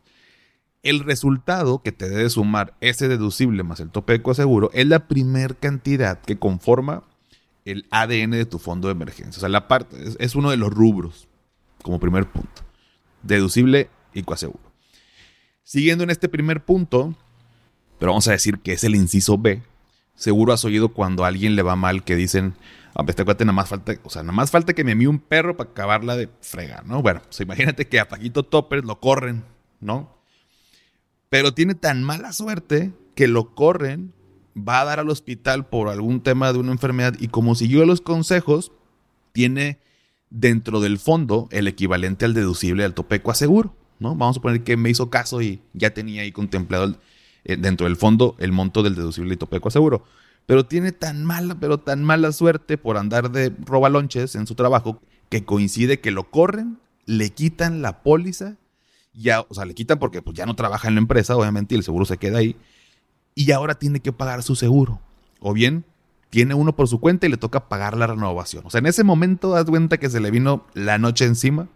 El 0.84 1.00
resultado 1.00 1.82
que 1.82 1.94
te 1.94 2.10
debe 2.10 2.30
sumar 2.30 2.76
ese 2.82 3.08
deducible 3.08 3.64
más 3.64 3.80
el 3.80 3.90
tope 3.90 4.14
de 4.14 4.22
coaseguro 4.22 4.70
es 4.74 4.86
la 4.86 5.08
primer 5.08 5.56
cantidad 5.56 6.20
que 6.20 6.38
conforma 6.38 7.04
el 7.64 7.88
ADN 7.90 8.32
de 8.32 8.46
tu 8.46 8.60
fondo 8.60 8.90
de 8.90 8.92
emergencia. 8.92 9.38
O 9.38 9.40
sea, 9.40 9.48
la 9.48 9.70
parte 9.70 9.96
es, 10.20 10.36
uno 10.36 10.52
de 10.52 10.58
los 10.58 10.74
rubros 10.74 11.30
como 11.82 12.02
primer 12.02 12.30
punto. 12.30 12.62
Deducible 13.22 13.90
y 14.14 14.24
coaseguro. 14.24 14.60
Siguiendo 15.64 16.04
en 16.04 16.10
este 16.10 16.28
primer 16.28 16.66
punto, 16.66 17.16
pero 17.98 18.12
vamos 18.12 18.28
a 18.28 18.34
decir 18.34 18.60
que 18.60 18.74
es 18.74 18.84
el 18.84 18.96
inciso 18.96 19.38
B. 19.38 19.62
Seguro 20.16 20.52
has 20.52 20.66
oído 20.66 20.90
cuando 20.90 21.24
a 21.24 21.30
alguien 21.30 21.56
le 21.56 21.62
va 21.62 21.78
mal 21.78 22.04
que 22.04 22.18
dicen, 22.18 22.56
a 22.94 23.06
este 23.08 23.24
cuate 23.24 23.46
nada 23.46 23.56
más 23.56 23.70
falta, 23.70 23.94
o 24.04 24.10
sea, 24.10 24.22
nada 24.22 24.34
más 24.34 24.52
falta 24.52 24.74
que 24.74 24.84
me 24.84 24.92
envíe 24.92 25.08
un 25.08 25.20
perro 25.20 25.56
para 25.56 25.70
acabarla 25.70 26.18
de 26.18 26.30
fregar, 26.42 26.86
¿no? 26.86 27.02
Bueno, 27.02 27.22
pues 27.24 27.40
imagínate 27.40 27.88
que 27.88 28.02
a 28.02 28.10
Paquito 28.10 28.44
Toppers 28.44 28.84
lo 28.84 29.00
corren, 29.00 29.46
¿no? 29.80 30.23
Pero 31.34 31.56
tiene 31.56 31.74
tan 31.74 32.04
mala 32.04 32.32
suerte 32.32 32.94
que 33.16 33.28
lo 33.28 33.56
corren, 33.56 34.14
va 34.56 34.82
a 34.82 34.86
dar 34.86 35.00
al 35.00 35.10
hospital 35.10 35.66
por 35.66 35.90
algún 35.90 36.22
tema 36.22 36.54
de 36.54 36.60
una 36.60 36.72
enfermedad 36.72 37.16
y 37.20 37.30
como 37.30 37.56
siguió 37.56 37.88
los 37.88 38.02
consejos, 38.02 38.72
tiene 39.32 39.80
dentro 40.30 40.80
del 40.80 41.00
fondo 41.00 41.48
el 41.50 41.68
equivalente 41.68 42.26
al 42.26 42.36
deducible 42.36 42.84
al 42.84 42.94
tope 42.94 43.20
seguro, 43.34 43.76
¿no? 43.98 44.16
Vamos 44.16 44.38
a 44.38 44.42
poner 44.42 44.64
que 44.64 44.78
me 44.78 44.92
hizo 44.92 45.10
caso 45.10 45.42
y 45.42 45.64
ya 45.74 45.92
tenía 45.92 46.22
ahí 46.22 46.32
contemplado 46.32 47.00
eh, 47.46 47.58
dentro 47.58 47.88
del 47.88 47.96
fondo 47.96 48.36
el 48.38 48.52
monto 48.52 48.84
del 48.84 48.94
deducible 48.94 49.34
y 49.34 49.38
tope 49.38 49.60
de 49.60 49.72
seguro. 49.72 50.04
Pero 50.46 50.68
tiene 50.68 50.92
tan 50.92 51.26
mala, 51.26 51.60
pero 51.60 51.80
tan 51.80 52.04
mala 52.04 52.32
suerte 52.32 52.78
por 52.78 52.96
andar 52.96 53.32
de 53.32 53.52
robalonches 53.66 54.36
en 54.36 54.46
su 54.46 54.54
trabajo 54.54 55.02
que 55.30 55.46
coincide 55.46 56.00
que 56.00 56.12
lo 56.12 56.30
corren, 56.30 56.78
le 57.08 57.32
quitan 57.32 57.82
la 57.82 58.04
póliza, 58.04 58.58
ya, 59.14 59.42
o 59.42 59.54
sea, 59.54 59.66
le 59.66 59.74
quitan 59.74 60.00
porque 60.00 60.22
pues, 60.22 60.36
ya 60.36 60.46
no 60.46 60.56
trabaja 60.56 60.88
en 60.88 60.96
la 60.96 61.02
empresa, 61.02 61.36
obviamente, 61.36 61.76
y 61.76 61.78
el 61.78 61.84
seguro 61.84 62.06
se 62.06 62.18
queda 62.18 62.40
ahí, 62.40 62.56
y 63.36 63.52
ahora 63.52 63.76
tiene 63.76 64.00
que 64.00 64.12
pagar 64.12 64.44
su 64.44 64.56
seguro. 64.56 65.00
O 65.40 65.54
bien 65.54 65.86
tiene 66.34 66.56
uno 66.56 66.76
por 66.76 66.88
su 66.88 67.00
cuenta 67.00 67.28
y 67.28 67.30
le 67.30 67.38
toca 67.38 67.70
pagar 67.70 67.96
la 67.96 68.08
renovación. 68.08 68.66
O 68.66 68.72
sea, 68.72 68.80
en 68.80 68.88
ese 68.88 69.04
momento 69.04 69.52
das 69.52 69.66
cuenta 69.66 70.00
que 70.00 70.10
se 70.10 70.20
le 70.20 70.32
vino 70.32 70.66
la 70.74 70.98
noche 70.98 71.26
encima 71.26 71.68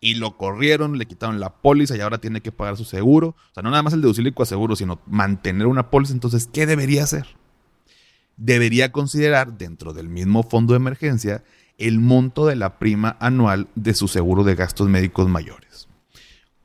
y 0.00 0.14
lo 0.14 0.36
corrieron, 0.36 0.98
le 0.98 1.06
quitaron 1.06 1.40
la 1.40 1.50
póliza 1.50 1.96
y 1.96 2.00
ahora 2.00 2.18
tiene 2.18 2.42
que 2.42 2.52
pagar 2.52 2.76
su 2.76 2.84
seguro. 2.84 3.34
O 3.50 3.54
sea, 3.54 3.64
no 3.64 3.70
nada 3.70 3.82
más 3.82 3.92
el 3.92 4.00
deducible 4.00 4.32
y 4.36 4.46
seguro, 4.46 4.76
sino 4.76 5.00
mantener 5.06 5.66
una 5.66 5.90
póliza. 5.90 6.12
Entonces, 6.12 6.48
¿qué 6.52 6.64
debería 6.64 7.02
hacer? 7.02 7.26
Debería 8.36 8.92
considerar 8.92 9.58
dentro 9.58 9.92
del 9.92 10.08
mismo 10.08 10.44
fondo 10.44 10.74
de 10.74 10.76
emergencia 10.76 11.42
el 11.76 11.98
monto 11.98 12.46
de 12.46 12.54
la 12.54 12.78
prima 12.78 13.16
anual 13.18 13.66
de 13.74 13.94
su 13.94 14.06
seguro 14.06 14.44
de 14.44 14.54
gastos 14.54 14.88
médicos 14.88 15.28
mayores. 15.28 15.71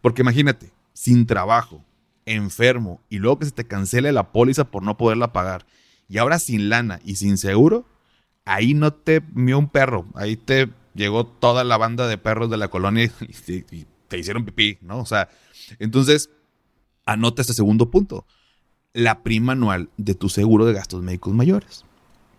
Porque 0.08 0.22
imagínate, 0.22 0.72
sin 0.94 1.26
trabajo, 1.26 1.84
enfermo 2.26 3.02
y 3.10 3.18
luego 3.20 3.40
que 3.40 3.46
se 3.46 3.52
te 3.52 3.68
cancele 3.68 4.14
la 4.14 4.32
póliza 4.32 4.72
por 4.72 4.82
no 4.82 4.96
poderla 4.96 5.34
pagar 5.34 5.66
y 6.08 6.18
ahora 6.18 6.40
sin 6.40 6.70
lana 6.70 7.02
y 7.04 7.18
sin 7.18 7.38
seguro, 7.38 7.86
ahí 8.46 8.74
no 8.74 8.94
te 8.94 9.22
mió 9.34 9.60
un 9.60 9.68
perro, 9.68 10.06
ahí 10.16 10.38
te 10.38 10.70
llegó 10.94 11.26
toda 11.26 11.66
la 11.66 11.76
banda 11.76 12.08
de 12.08 12.18
perros 12.18 12.50
de 12.50 12.56
la 12.56 12.70
colonia 12.70 13.04
y, 13.04 13.86
te 14.08 14.18
hicieron 14.18 14.46
pipí, 14.46 14.78
¿no? 14.80 15.00
O 15.00 15.06
sea, 15.06 15.28
entonces, 15.78 16.30
anota 17.06 17.42
este 17.42 17.54
segundo 17.54 17.92
punto. 17.92 18.26
La 18.94 19.24
prima 19.24 19.52
anual 19.52 19.90
de 19.98 20.16
tu 20.16 20.30
seguro 20.30 20.66
de 20.66 20.72
gastos 20.72 21.04
médicos 21.04 21.34
mayores. 21.34 21.84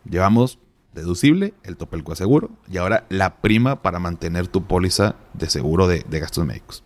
Llevamos 0.08 0.58
deducible, 0.94 1.52
el 1.64 1.76
tope 1.76 1.98
del 1.98 2.04
coaseguro, 2.04 2.48
y 2.66 2.78
ahora 2.78 3.04
la 3.10 3.42
prima 3.42 3.82
para 3.82 3.98
mantener 3.98 4.48
tu 4.48 4.66
póliza 4.66 5.16
de 5.34 5.50
seguro 5.50 5.87
de, 5.87 6.02
gastos 6.08 6.46
médicos. 6.46 6.82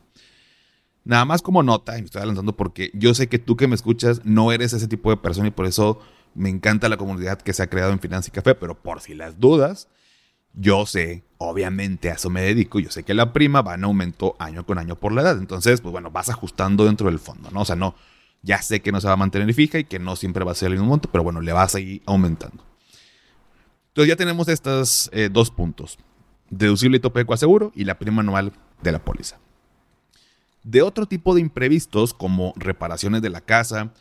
Nada 1.05 1.25
más 1.25 1.43
como 1.43 1.63
nota, 1.63 1.99
y 1.99 2.03
me 2.03 2.07
estoy 2.07 2.21
adelantando 2.21 2.57
porque 2.57 2.91
yo 2.95 3.13
sé 3.15 3.29
que 3.29 3.39
tú 3.39 3.57
que 3.57 3.67
me 3.67 3.75
escuchas 3.75 4.21
no 4.25 4.53
eres 4.53 4.73
ese 4.73 4.87
tipo 4.87 5.11
de 5.11 5.17
persona 5.17 5.49
y 5.49 5.51
por 5.51 5.67
eso 5.67 6.01
me 6.35 6.49
encanta 6.49 6.89
la 6.89 6.97
comunidad 6.97 7.41
que 7.41 7.53
se 7.53 7.63
ha 7.63 7.67
creado 7.69 7.93
en 7.93 8.01
Finanza 8.01 8.29
y 8.29 8.33
Café, 8.33 8.55
pero 8.55 8.81
por 8.81 9.01
si 9.01 9.15
las 9.15 9.41
dudas, 9.41 9.89
yo 10.55 10.87
sé, 10.87 11.25
obviamente 11.39 12.11
a 12.11 12.15
eso 12.15 12.31
me 12.31 12.43
dedico, 12.43 12.79
yo 12.79 12.91
sé 12.91 13.03
que 13.03 13.15
la 13.15 13.33
prima 13.33 13.63
va 13.63 13.75
en 13.75 13.85
aumento 13.85 14.37
año 14.39 14.65
con 14.65 14.79
año 14.79 14.97
por 14.97 15.13
la 15.13 15.23
edad. 15.23 15.39
Entonces, 15.39 15.81
pues 15.81 15.93
bueno, 15.93 16.11
vas 16.11 16.29
ajustando 16.29 16.85
dentro 16.85 17.09
del 17.09 17.19
fondo, 17.19 17.51
¿no? 17.51 17.63
O 17.63 17.65
sea, 17.65 17.77
no, 17.77 17.95
ya 18.43 18.61
sé 18.63 18.81
que 18.81 18.93
no 18.93 19.01
se 19.01 19.07
va 19.07 19.15
a 19.15 19.17
mantener 19.17 19.53
fija 19.55 19.79
y 19.79 19.85
que 19.85 19.99
no 19.99 20.17
siempre 20.17 20.45
va 20.45 20.53
a 20.53 20.55
ser 20.55 20.69
el 20.69 20.75
mismo 20.75 20.89
monto, 20.89 21.09
pero 21.11 21.25
bueno, 21.25 21.41
le 21.41 21.53
va 21.53 21.63
a 21.63 21.69
seguir 21.69 22.03
aumentando. 22.07 22.65
Entonces 23.89 24.09
ya 24.09 24.17
tenemos 24.17 24.49
estos 24.49 25.11
eh, 25.13 25.29
dos 25.31 25.51
puntos. 25.51 25.99
Deducible 26.49 26.99
y 26.99 27.01
tope 27.01 27.21
de 27.21 27.27
coaseguro 27.27 27.73
y 27.75 27.85
la 27.85 27.99
prima 27.99 28.21
anual 28.21 28.53
de 28.83 28.93
la 28.93 29.05
póliza. 29.05 29.39
De 30.65 30.83
otro 30.83 31.07
tipo 31.07 31.35
de 31.35 31.41
imprevistos, 31.41 32.15
como 32.15 32.53
reparaciones 32.57 33.23
de 33.23 33.31
la 33.31 33.41
casa, 33.41 33.93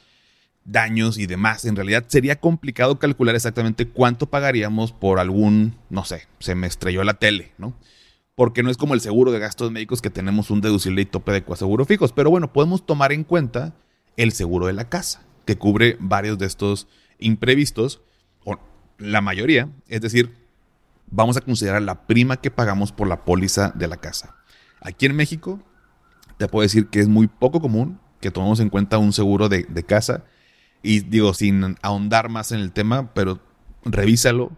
daños 0.65 1.17
y 1.17 1.25
demás. 1.25 1.65
En 1.65 1.75
realidad 1.75 2.05
sería 2.07 2.39
complicado 2.39 2.99
calcular 2.99 3.35
exactamente 3.35 3.87
cuánto 3.87 4.27
pagaríamos 4.27 4.91
por 4.91 5.19
algún, 5.19 5.75
no 5.89 6.05
sé, 6.05 6.27
se 6.39 6.55
me 6.55 6.67
estrelló 6.67 7.03
la 7.03 7.15
tele, 7.15 7.51
¿no? 7.57 7.73
Porque 8.35 8.63
no 8.63 8.69
es 8.69 8.77
como 8.77 8.93
el 8.93 9.01
seguro 9.01 9.31
de 9.31 9.39
gastos 9.39 9.71
médicos 9.71 10.01
que 10.01 10.09
tenemos 10.09 10.49
un 10.49 10.61
deducible 10.61 11.01
y 11.01 11.05
tope 11.05 11.31
de 11.31 11.43
coaseguro 11.43 11.85
fijos. 11.85 12.13
Pero 12.13 12.29
bueno, 12.29 12.53
podemos 12.53 12.85
tomar 12.85 13.11
en 13.11 13.23
cuenta 13.23 13.75
el 14.17 14.31
seguro 14.31 14.67
de 14.67 14.73
la 14.73 14.89
casa, 14.89 15.23
que 15.45 15.57
cubre 15.57 15.97
varios 15.99 16.37
de 16.37 16.45
estos 16.45 16.87
imprevistos, 17.19 18.01
o 18.45 18.57
la 18.97 19.21
mayoría. 19.21 19.69
Es 19.87 20.01
decir, 20.01 20.33
vamos 21.07 21.37
a 21.37 21.41
considerar 21.41 21.81
la 21.81 22.07
prima 22.07 22.37
que 22.37 22.51
pagamos 22.51 22.91
por 22.91 23.07
la 23.07 23.25
póliza 23.25 23.71
de 23.75 23.87
la 23.87 23.97
casa. 23.97 24.35
Aquí 24.79 25.05
en 25.05 25.15
México, 25.15 25.59
te 26.41 26.47
puedo 26.47 26.63
decir 26.63 26.87
que 26.87 26.99
es 26.99 27.07
muy 27.07 27.27
poco 27.27 27.61
común 27.61 27.99
que 28.19 28.31
tomemos 28.31 28.59
en 28.61 28.71
cuenta 28.71 28.97
un 28.97 29.13
seguro 29.13 29.47
de, 29.47 29.63
de 29.69 29.83
casa 29.83 30.23
y 30.81 31.01
digo, 31.01 31.35
sin 31.35 31.77
ahondar 31.83 32.29
más 32.29 32.51
en 32.51 32.61
el 32.61 32.71
tema, 32.71 33.13
pero 33.13 33.39
revísalo. 33.85 34.51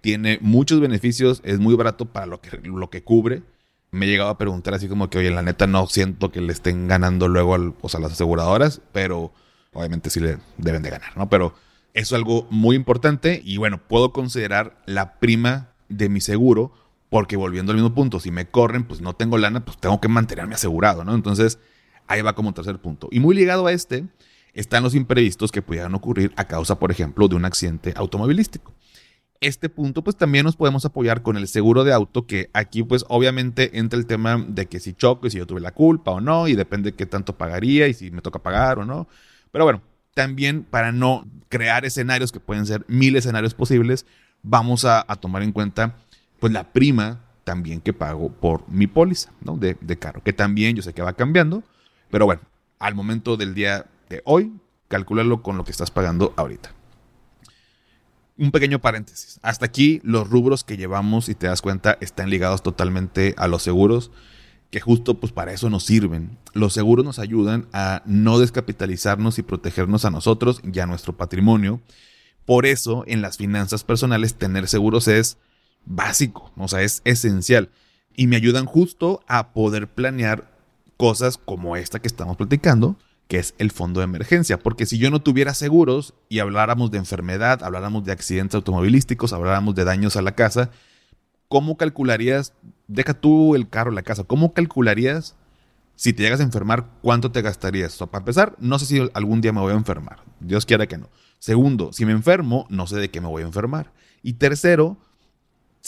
Tiene 0.00 0.40
muchos 0.40 0.80
beneficios, 0.80 1.40
es 1.44 1.60
muy 1.60 1.76
barato 1.76 2.06
para 2.06 2.26
lo 2.26 2.40
que, 2.40 2.58
lo 2.64 2.90
que 2.90 3.04
cubre. 3.04 3.44
Me 3.92 4.06
he 4.06 4.08
llegado 4.08 4.30
a 4.30 4.36
preguntar 4.36 4.74
así 4.74 4.88
como 4.88 5.10
que, 5.10 5.18
oye, 5.18 5.30
la 5.30 5.42
neta 5.42 5.68
no 5.68 5.86
siento 5.86 6.32
que 6.32 6.40
le 6.40 6.52
estén 6.52 6.88
ganando 6.88 7.28
luego 7.28 7.54
al, 7.54 7.72
a 7.82 7.98
las 8.00 8.12
aseguradoras, 8.12 8.80
pero 8.90 9.32
obviamente 9.72 10.10
sí 10.10 10.18
le 10.18 10.38
deben 10.56 10.82
de 10.82 10.90
ganar, 10.90 11.16
¿no? 11.16 11.28
Pero 11.28 11.54
eso 11.94 12.16
es 12.16 12.18
algo 12.18 12.48
muy 12.50 12.74
importante 12.74 13.40
y 13.44 13.58
bueno, 13.58 13.78
puedo 13.78 14.12
considerar 14.12 14.76
la 14.86 15.20
prima 15.20 15.68
de 15.88 16.08
mi 16.08 16.20
seguro 16.20 16.72
porque 17.10 17.36
volviendo 17.36 17.72
al 17.72 17.76
mismo 17.76 17.94
punto, 17.94 18.20
si 18.20 18.30
me 18.30 18.46
corren, 18.46 18.84
pues 18.84 19.00
no 19.00 19.14
tengo 19.14 19.38
lana, 19.38 19.64
pues 19.64 19.78
tengo 19.78 20.00
que 20.00 20.08
mantenerme 20.08 20.54
asegurado, 20.54 21.04
¿no? 21.04 21.14
Entonces, 21.14 21.58
ahí 22.06 22.22
va 22.22 22.34
como 22.34 22.52
tercer 22.52 22.78
punto. 22.78 23.08
Y 23.10 23.20
muy 23.20 23.34
ligado 23.34 23.66
a 23.66 23.72
este, 23.72 24.06
están 24.54 24.82
los 24.82 24.94
imprevistos 24.94 25.52
que 25.52 25.62
pudieran 25.62 25.94
ocurrir 25.94 26.32
a 26.36 26.46
causa, 26.46 26.78
por 26.78 26.90
ejemplo, 26.90 27.28
de 27.28 27.36
un 27.36 27.44
accidente 27.44 27.92
automovilístico. 27.96 28.74
Este 29.40 29.68
punto, 29.68 30.02
pues 30.02 30.16
también 30.16 30.44
nos 30.44 30.56
podemos 30.56 30.84
apoyar 30.84 31.22
con 31.22 31.36
el 31.36 31.46
seguro 31.46 31.84
de 31.84 31.92
auto, 31.92 32.26
que 32.26 32.50
aquí, 32.52 32.82
pues 32.82 33.04
obviamente 33.08 33.78
entra 33.78 33.98
el 33.98 34.06
tema 34.06 34.44
de 34.48 34.66
que 34.66 34.80
si 34.80 34.94
choco 34.94 35.28
y 35.28 35.30
si 35.30 35.38
yo 35.38 35.46
tuve 35.46 35.60
la 35.60 35.70
culpa 35.70 36.10
o 36.10 36.20
no, 36.20 36.48
y 36.48 36.56
depende 36.56 36.90
de 36.90 36.96
qué 36.96 37.06
tanto 37.06 37.38
pagaría 37.38 37.86
y 37.86 37.94
si 37.94 38.10
me 38.10 38.20
toca 38.20 38.40
pagar 38.40 38.80
o 38.80 38.84
no. 38.84 39.06
Pero 39.52 39.64
bueno, 39.64 39.82
también 40.14 40.64
para 40.64 40.90
no 40.90 41.24
crear 41.48 41.84
escenarios 41.84 42.32
que 42.32 42.40
pueden 42.40 42.66
ser 42.66 42.84
mil 42.88 43.14
escenarios 43.14 43.54
posibles, 43.54 44.06
vamos 44.42 44.84
a, 44.84 45.04
tomar 45.20 45.42
en 45.42 45.52
cuenta, 45.52 45.96
pues 46.38 46.52
la 46.52 46.72
prima 46.72 47.24
también 47.44 47.80
que 47.80 47.92
pago 47.92 48.30
por 48.30 48.68
mi 48.68 48.86
póliza, 48.86 49.32
¿no? 49.40 49.56
De, 49.56 49.76
de 49.80 49.98
carro, 49.98 50.22
que 50.22 50.32
también 50.32 50.76
yo 50.76 50.82
sé 50.82 50.92
que 50.92 51.02
va 51.02 51.14
cambiando, 51.14 51.62
pero 52.10 52.26
bueno, 52.26 52.42
al 52.78 52.94
momento 52.94 53.36
del 53.36 53.54
día 53.54 53.86
de 54.08 54.22
hoy, 54.24 54.52
calcularlo 54.88 55.42
con 55.42 55.56
lo 55.56 55.64
que 55.64 55.70
estás 55.70 55.90
pagando 55.90 56.34
ahorita. 56.36 56.72
Un 58.36 58.52
pequeño 58.52 58.78
paréntesis. 58.78 59.40
Hasta 59.42 59.66
aquí 59.66 60.00
los 60.04 60.28
rubros 60.30 60.62
que 60.62 60.76
llevamos, 60.76 61.28
y 61.28 61.34
te 61.34 61.48
das 61.48 61.60
cuenta, 61.60 61.98
están 62.00 62.30
ligados 62.30 62.62
totalmente 62.62 63.34
a 63.36 63.48
los 63.48 63.62
seguros, 63.62 64.12
que 64.70 64.80
justo 64.80 65.18
pues 65.18 65.32
para 65.32 65.52
eso 65.52 65.70
nos 65.70 65.84
sirven. 65.84 66.38
Los 66.52 66.74
seguros 66.74 67.04
nos 67.04 67.18
ayudan 67.18 67.66
a 67.72 68.02
no 68.04 68.38
descapitalizarnos 68.38 69.38
y 69.38 69.42
protegernos 69.42 70.04
a 70.04 70.10
nosotros 70.10 70.60
y 70.62 70.78
a 70.78 70.86
nuestro 70.86 71.16
patrimonio. 71.16 71.80
Por 72.44 72.66
eso 72.66 73.04
en 73.06 73.22
las 73.22 73.38
finanzas 73.38 73.82
personales 73.82 74.34
tener 74.34 74.68
seguros 74.68 75.08
es 75.08 75.38
básico, 75.88 76.52
o 76.56 76.68
sea, 76.68 76.82
es 76.82 77.00
esencial. 77.04 77.70
Y 78.14 78.26
me 78.26 78.36
ayudan 78.36 78.66
justo 78.66 79.22
a 79.26 79.52
poder 79.52 79.88
planear 79.88 80.50
cosas 80.96 81.38
como 81.38 81.76
esta 81.76 82.00
que 82.00 82.08
estamos 82.08 82.36
platicando, 82.36 82.96
que 83.28 83.38
es 83.38 83.54
el 83.58 83.70
fondo 83.70 84.00
de 84.00 84.04
emergencia. 84.04 84.58
Porque 84.58 84.86
si 84.86 84.98
yo 84.98 85.10
no 85.10 85.20
tuviera 85.20 85.54
seguros 85.54 86.14
y 86.28 86.40
habláramos 86.40 86.90
de 86.90 86.98
enfermedad, 86.98 87.62
habláramos 87.62 88.04
de 88.04 88.12
accidentes 88.12 88.56
automovilísticos, 88.56 89.32
habláramos 89.32 89.74
de 89.74 89.84
daños 89.84 90.16
a 90.16 90.22
la 90.22 90.32
casa, 90.32 90.70
¿cómo 91.48 91.76
calcularías, 91.76 92.52
deja 92.86 93.14
tú 93.14 93.54
el 93.54 93.68
carro, 93.68 93.90
la 93.90 94.02
casa, 94.02 94.24
¿cómo 94.24 94.52
calcularías 94.52 95.36
si 95.94 96.12
te 96.12 96.22
llegas 96.22 96.40
a 96.40 96.44
enfermar 96.44 96.90
cuánto 97.02 97.30
te 97.30 97.42
gastarías? 97.42 98.00
O 98.02 98.08
para 98.08 98.22
empezar, 98.22 98.56
no 98.58 98.78
sé 98.78 98.86
si 98.86 99.10
algún 99.14 99.40
día 99.40 99.52
me 99.52 99.60
voy 99.60 99.72
a 99.72 99.76
enfermar. 99.76 100.24
Dios 100.40 100.66
quiera 100.66 100.86
que 100.86 100.98
no. 100.98 101.08
Segundo, 101.38 101.92
si 101.92 102.04
me 102.04 102.12
enfermo, 102.12 102.66
no 102.68 102.86
sé 102.86 102.96
de 102.96 103.10
qué 103.10 103.20
me 103.20 103.28
voy 103.28 103.42
a 103.42 103.46
enfermar. 103.46 103.92
Y 104.22 104.34
tercero, 104.34 104.98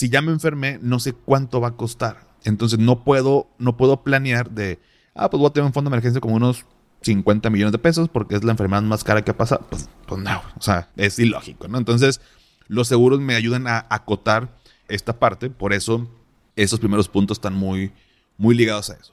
si 0.00 0.08
ya 0.08 0.22
me 0.22 0.32
enfermé, 0.32 0.78
no 0.80 0.98
sé 0.98 1.12
cuánto 1.12 1.60
va 1.60 1.68
a 1.68 1.76
costar. 1.76 2.26
Entonces 2.44 2.78
no 2.78 3.04
puedo, 3.04 3.48
no 3.58 3.76
puedo 3.76 4.02
planear 4.02 4.50
de, 4.50 4.78
ah, 5.14 5.28
pues 5.28 5.38
voy 5.38 5.48
a 5.48 5.52
tener 5.52 5.66
un 5.66 5.74
fondo 5.74 5.90
de 5.90 5.94
emergencia 5.94 6.22
como 6.22 6.36
unos 6.36 6.64
50 7.02 7.50
millones 7.50 7.72
de 7.72 7.78
pesos 7.78 8.08
porque 8.08 8.34
es 8.34 8.42
la 8.42 8.52
enfermedad 8.52 8.80
más 8.80 9.04
cara 9.04 9.20
que 9.20 9.32
ha 9.32 9.36
pasado. 9.36 9.66
Pues, 9.68 9.90
pues 10.06 10.22
no, 10.22 10.40
o 10.56 10.62
sea, 10.62 10.88
es 10.96 11.18
ilógico, 11.18 11.68
¿no? 11.68 11.76
Entonces, 11.76 12.22
los 12.66 12.88
seguros 12.88 13.20
me 13.20 13.34
ayudan 13.34 13.66
a 13.66 13.84
acotar 13.90 14.56
esta 14.88 15.18
parte, 15.18 15.50
por 15.50 15.74
eso 15.74 16.08
esos 16.56 16.80
primeros 16.80 17.06
puntos 17.06 17.36
están 17.36 17.52
muy, 17.52 17.92
muy 18.38 18.54
ligados 18.54 18.88
a 18.88 18.94
eso. 18.94 19.12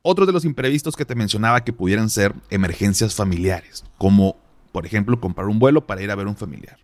Otro 0.00 0.24
de 0.24 0.32
los 0.32 0.46
imprevistos 0.46 0.96
que 0.96 1.04
te 1.04 1.14
mencionaba 1.14 1.62
que 1.62 1.74
pudieran 1.74 2.08
ser 2.08 2.34
emergencias 2.48 3.14
familiares, 3.14 3.84
como 3.98 4.38
por 4.72 4.86
ejemplo 4.86 5.20
comprar 5.20 5.48
un 5.48 5.58
vuelo 5.58 5.86
para 5.86 6.00
ir 6.00 6.10
a 6.10 6.14
ver 6.14 6.26
un 6.26 6.36
familiar. 6.36 6.78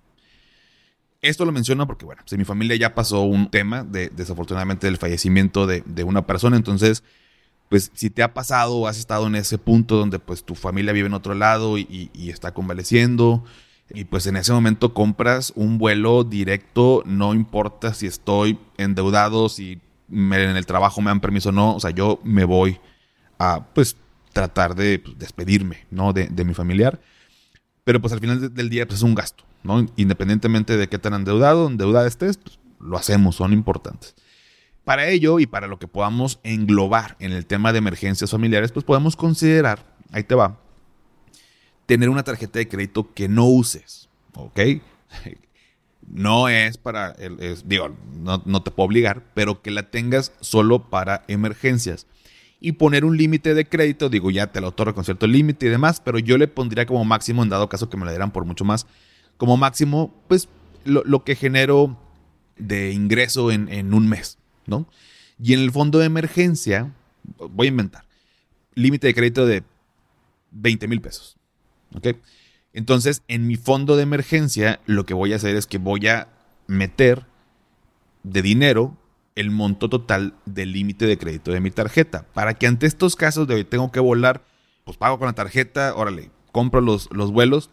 Esto 1.21 1.45
lo 1.45 1.53
menciono 1.53 1.87
porque, 1.87 2.05
bueno, 2.05 2.23
si 2.27 2.37
mi 2.37 2.45
familia 2.45 2.77
ya 2.77 2.95
pasó 2.95 3.23
un 3.23 3.51
tema 3.51 3.83
de 3.83 4.09
desafortunadamente 4.11 4.87
del 4.87 4.99
fallecimiento 4.99 5.67
de, 5.67 5.83
de 5.85 6.05
una 6.05 6.27
persona, 6.27 6.57
entonces 6.57 7.03
pues 7.69 7.91
si 7.95 8.11
te 8.11 8.23
ha 8.23 8.35
pasado 8.35 8.77
o 8.77 8.87
has 8.87 8.99
estado 8.99 9.27
en 9.27 9.35
ese 9.35 9.59
punto 9.59 9.97
donde 9.97 10.19
pues 10.19 10.45
tu 10.45 10.55
familia 10.55 10.93
vive 10.93 11.07
en 11.07 11.15
otro 11.15 11.35
lado 11.35 11.79
y, 11.79 12.11
está 12.29 12.53
convaleciendo 12.53 13.45
y 13.91 14.05
pues 14.05 14.27
en 14.27 14.37
ese 14.37 14.53
momento 14.53 14.93
compras 14.95 15.53
un 15.55 15.79
vuelo 15.79 16.25
directo, 16.25 17.03
no 17.07 17.35
importa 17.35 17.95
si 17.95 18.07
estoy 18.07 18.59
endeudado, 18.77 19.49
si 19.49 19.81
en 20.11 20.33
el 20.33 20.67
trabajo 20.67 21.01
me 21.01 21.11
dan 21.11 21.21
permiso 21.21 21.51
o 21.51 21.53
no, 21.53 21.75
o 21.75 21.81
sea, 21.81 21.91
yo 21.91 22.21
me 22.23 22.45
voy 22.45 22.81
a 23.39 23.65
pues 23.75 23.97
tratar 24.33 24.75
de 24.75 24.99
pues, 24.99 25.19
despedirme, 25.19 25.87
¿no? 25.91 26.13
De, 26.13 26.27
de 26.27 26.45
mi 26.45 26.55
familiar. 26.55 27.01
pero 27.85 28.01
pues 28.01 28.13
al 28.13 28.21
final 28.21 28.55
del 28.55 28.69
día 28.69 28.87
pues 28.87 28.99
es 28.99 29.03
un 29.03 29.15
gasto, 29.15 29.45
¿no? 29.63 29.87
Independientemente 29.97 30.77
de 30.77 30.89
qué 30.89 30.99
tan 30.99 31.15
endeudado 31.15 31.67
endeudada 31.67 32.07
estés, 32.07 32.37
pues, 32.39 32.59
lo 32.81 32.97
hacemos, 32.97 33.37
son 33.37 33.53
importantes. 33.53 34.15
Para 34.85 35.09
ello 35.09 35.39
y 35.39 35.47
para 35.47 35.67
lo 35.67 35.79
que 35.79 35.89
podamos 35.89 36.41
englobar 36.43 37.17
en 37.21 37.33
el 37.33 37.45
tema 37.45 37.73
de 37.73 37.79
emergencias 37.79 38.31
familiares, 38.31 38.73
pues 38.73 38.85
podemos 38.85 39.17
considerar, 39.17 39.85
ahí 40.13 40.25
te 40.25 40.35
va, 40.35 40.59
tener 41.87 42.09
una 42.09 42.23
tarjeta 42.23 42.59
de 42.59 42.69
crédito 42.69 43.13
que 43.15 43.29
no 43.29 43.47
uses, 43.47 44.09
¿ok? 44.35 44.61
No 46.11 46.49
es 46.49 46.79
para, 46.79 47.15
digo, 47.67 47.95
no, 48.15 48.43
no 48.47 48.63
te 48.63 48.71
puedo 48.71 48.87
obligar, 48.87 49.23
pero 49.35 49.61
que 49.61 49.71
la 49.71 49.91
tengas 49.91 50.33
solo 50.41 50.89
para 50.89 51.23
emergencias 51.29 52.07
y 52.61 52.73
poner 52.73 53.05
un 53.05 53.17
límite 53.17 53.55
de 53.55 53.67
crédito. 53.67 54.09
Digo, 54.09 54.31
ya 54.31 54.49
te 54.49 54.61
lo 54.61 54.69
otorgo 54.69 54.95
con 54.95 55.05
cierto 55.05 55.27
límite 55.27 55.67
y 55.67 55.69
demás, 55.69 56.01
pero 56.01 56.19
yo 56.19 56.39
le 56.39 56.49
pondría 56.49 56.87
como 56.87 57.05
máximo, 57.05 57.43
en 57.43 57.49
dado 57.49 57.69
caso 57.69 57.89
que 57.89 57.97
me 57.97 58.05
lo 58.05 58.11
dieran 58.11 58.31
por 58.31 58.45
mucho 58.45 58.65
más, 58.65 58.87
como 59.39 59.57
máximo, 59.57 60.15
pues 60.29 60.49
lo, 60.85 61.25
que 61.25 61.35
genero 61.35 61.97
de 62.59 62.93
ingreso 62.93 63.51
en, 63.51 63.69
en, 63.69 63.95
un 63.95 64.09
mes, 64.09 64.39
¿no? 64.67 64.87
Y 65.43 65.55
en 65.55 65.61
el 65.61 65.71
fondo 65.71 65.99
de 65.99 66.07
emergencia, 66.07 66.93
voy 67.51 67.69
a 67.69 67.71
inventar, 67.71 68.05
límite 68.75 69.07
de 69.07 69.15
crédito 69.15 69.47
de 69.47 69.63
20 70.51 70.89
mil 70.89 71.01
pesos, 71.01 71.37
¿ok? 71.95 72.09
Entonces, 72.73 73.23
en 73.29 73.47
mi 73.47 73.57
fondo 73.57 73.97
de 73.97 74.03
emergencia, 74.03 74.81
lo 74.87 75.07
que 75.07 75.15
voy 75.15 75.33
a 75.33 75.37
hacer 75.37 75.57
es 75.57 75.67
que 75.67 75.79
voy 75.79 76.07
a 76.09 76.29
meter 76.67 77.27
de 78.23 78.43
dinero 78.43 78.97
el 79.35 79.51
monto 79.51 79.89
total 79.89 80.35
del 80.47 80.73
límite 80.73 81.07
de 81.07 81.17
crédito 81.17 81.53
de 81.53 81.61
mi 81.61 81.71
tarjeta. 81.71 82.27
Para 82.35 82.55
que 82.55 82.67
ante 82.67 82.87
estos 82.87 83.15
casos 83.15 83.47
de 83.47 83.55
hoy 83.55 83.65
tengo 83.65 83.93
que 83.93 84.01
volar, 84.01 84.45
pues 84.85 84.97
pago 84.97 85.19
con 85.19 85.27
la 85.27 85.33
tarjeta, 85.33 85.95
órale, 85.95 86.31
compro 86.51 86.81
los, 86.81 87.09
los 87.13 87.31
vuelos, 87.31 87.71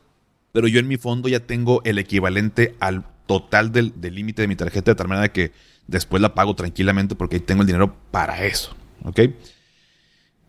pero 0.56 0.70
yo 0.70 0.80
en 0.80 0.88
mi 0.88 0.96
fondo 0.96 1.28
ya 1.28 1.42
tengo 1.42 1.82
el 1.84 1.98
equivalente 1.98 2.76
al 2.80 3.04
total 3.26 3.74
del 3.74 3.92
límite 4.00 4.42
de 4.42 4.48
mi 4.48 4.56
tarjeta 4.56 4.92
de 4.92 4.96
tal 4.96 5.10
manera 5.10 5.34
que 5.34 5.52
después 5.86 6.22
la 6.22 6.34
pago 6.34 6.56
tranquilamente 6.56 7.14
porque 7.14 7.36
ahí 7.36 7.42
tengo 7.42 7.64
el 7.64 7.68
dinero 7.68 7.94
para 8.10 8.46
eso. 8.46 8.74
¿Ok? 9.04 9.20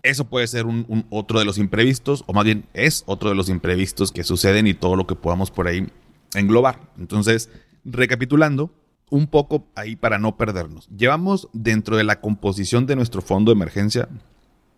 Eso 0.04 0.26
puede 0.26 0.46
ser 0.46 0.66
un, 0.66 1.06
otro 1.10 1.40
de 1.40 1.44
los 1.44 1.58
imprevistos, 1.58 2.22
o 2.28 2.32
más 2.32 2.44
bien 2.44 2.66
es 2.72 3.02
otro 3.06 3.30
de 3.30 3.34
los 3.34 3.48
imprevistos 3.48 4.12
que 4.12 4.22
suceden 4.22 4.68
y 4.68 4.74
todo 4.74 4.94
lo 4.94 5.08
que 5.08 5.16
podamos 5.16 5.50
por 5.50 5.66
ahí 5.66 5.88
englobar. 6.34 6.78
Entonces, 7.00 7.50
recapitulando, 7.84 8.72
un 9.10 9.26
poco 9.26 9.66
ahí 9.74 9.96
para 9.96 10.20
no 10.20 10.36
perdernos. 10.36 10.88
Llevamos 10.96 11.48
dentro 11.52 11.96
de 11.96 12.04
la 12.04 12.20
composición 12.20 12.86
de 12.86 12.94
nuestro 12.94 13.22
fondo 13.22 13.50
de 13.50 13.56
emergencia, 13.56 14.08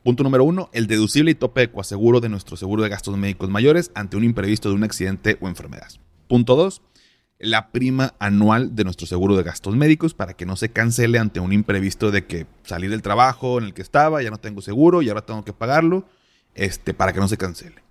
punto 0.02 0.22
número 0.22 0.44
uno, 0.44 0.70
el 0.72 0.86
deducible 0.86 1.30
y 1.30 1.34
tope 1.34 1.62
de 1.62 1.70
coaseguro 1.70 2.20
de 2.20 2.28
nuestro 2.28 2.56
seguro 2.56 2.82
de 2.82 2.88
gastos 2.88 3.16
médicos 3.16 3.50
mayores 3.50 3.90
ante 3.94 4.16
un 4.16 4.24
imprevisto 4.24 4.68
de 4.68 4.74
un 4.74 4.84
accidente 4.84 5.38
o 5.40 5.48
enfermedad. 5.48 5.88
Punto 6.28 6.56
dos, 6.56 6.82
la 7.38 7.70
prima 7.70 8.14
anual 8.18 8.74
de 8.74 8.84
nuestro 8.84 9.06
seguro 9.06 9.36
de 9.36 9.44
gastos 9.44 9.76
médicos 9.76 10.14
para 10.14 10.34
que 10.34 10.46
no 10.46 10.56
se 10.56 10.70
cancele 10.70 11.18
ante 11.18 11.40
un 11.40 11.52
imprevisto 11.52 12.10
de 12.10 12.26
que 12.26 12.46
salí 12.64 12.88
del 12.88 13.02
trabajo 13.02 13.58
en 13.58 13.64
el 13.64 13.74
que 13.74 13.82
estaba, 13.82 14.22
ya 14.22 14.30
no 14.30 14.38
tengo 14.38 14.60
seguro 14.60 15.02
y 15.02 15.08
ahora 15.08 15.24
tengo 15.24 15.44
que 15.44 15.52
pagarlo, 15.52 16.04
este, 16.54 16.94
para 16.94 17.12
que 17.12 17.20
no 17.20 17.28
se 17.28 17.36
cancele. 17.36 17.82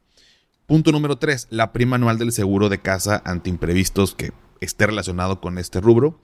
Punto 0.66 0.92
número 0.92 1.18
tres, 1.18 1.48
la 1.50 1.72
prima 1.72 1.96
anual 1.96 2.18
del 2.18 2.34
seguro 2.34 2.68
de 2.68 2.80
casa 2.80 3.22
ante 3.24 3.50
imprevistos 3.50 4.16
que 4.16 4.34
esté 4.60 4.86
relacionado 4.86 5.40
con 5.40 5.58
este 5.58 5.80
rubro. 5.80 6.20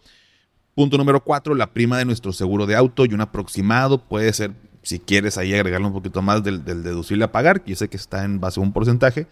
Punto 0.76 0.98
número 0.98 1.24
cuatro, 1.24 1.56
la 1.56 1.72
prima 1.72 1.98
de 1.98 2.06
nuestro 2.06 2.34
seguro 2.34 2.66
de 2.66 2.76
auto 2.76 3.06
y 3.06 3.14
un 3.14 3.22
aproximado 3.22 4.04
puede 4.04 4.34
ser, 4.34 4.52
si 4.84 5.00
quieres 5.00 5.38
ahí 5.38 5.54
agregarle 5.54 5.88
un 5.88 5.94
poquito 5.94 6.22
más 6.22 6.44
del, 6.44 6.64
deducible 6.64 7.24
a 7.26 7.32
pagar, 7.32 7.64
que 7.64 7.72
yo 7.72 7.76
sé 7.76 7.90
que 7.90 7.98
está 7.98 8.24
en 8.24 8.40
base 8.40 8.60
a 8.60 8.64
un 8.64 8.74
porcentaje, 8.74 9.28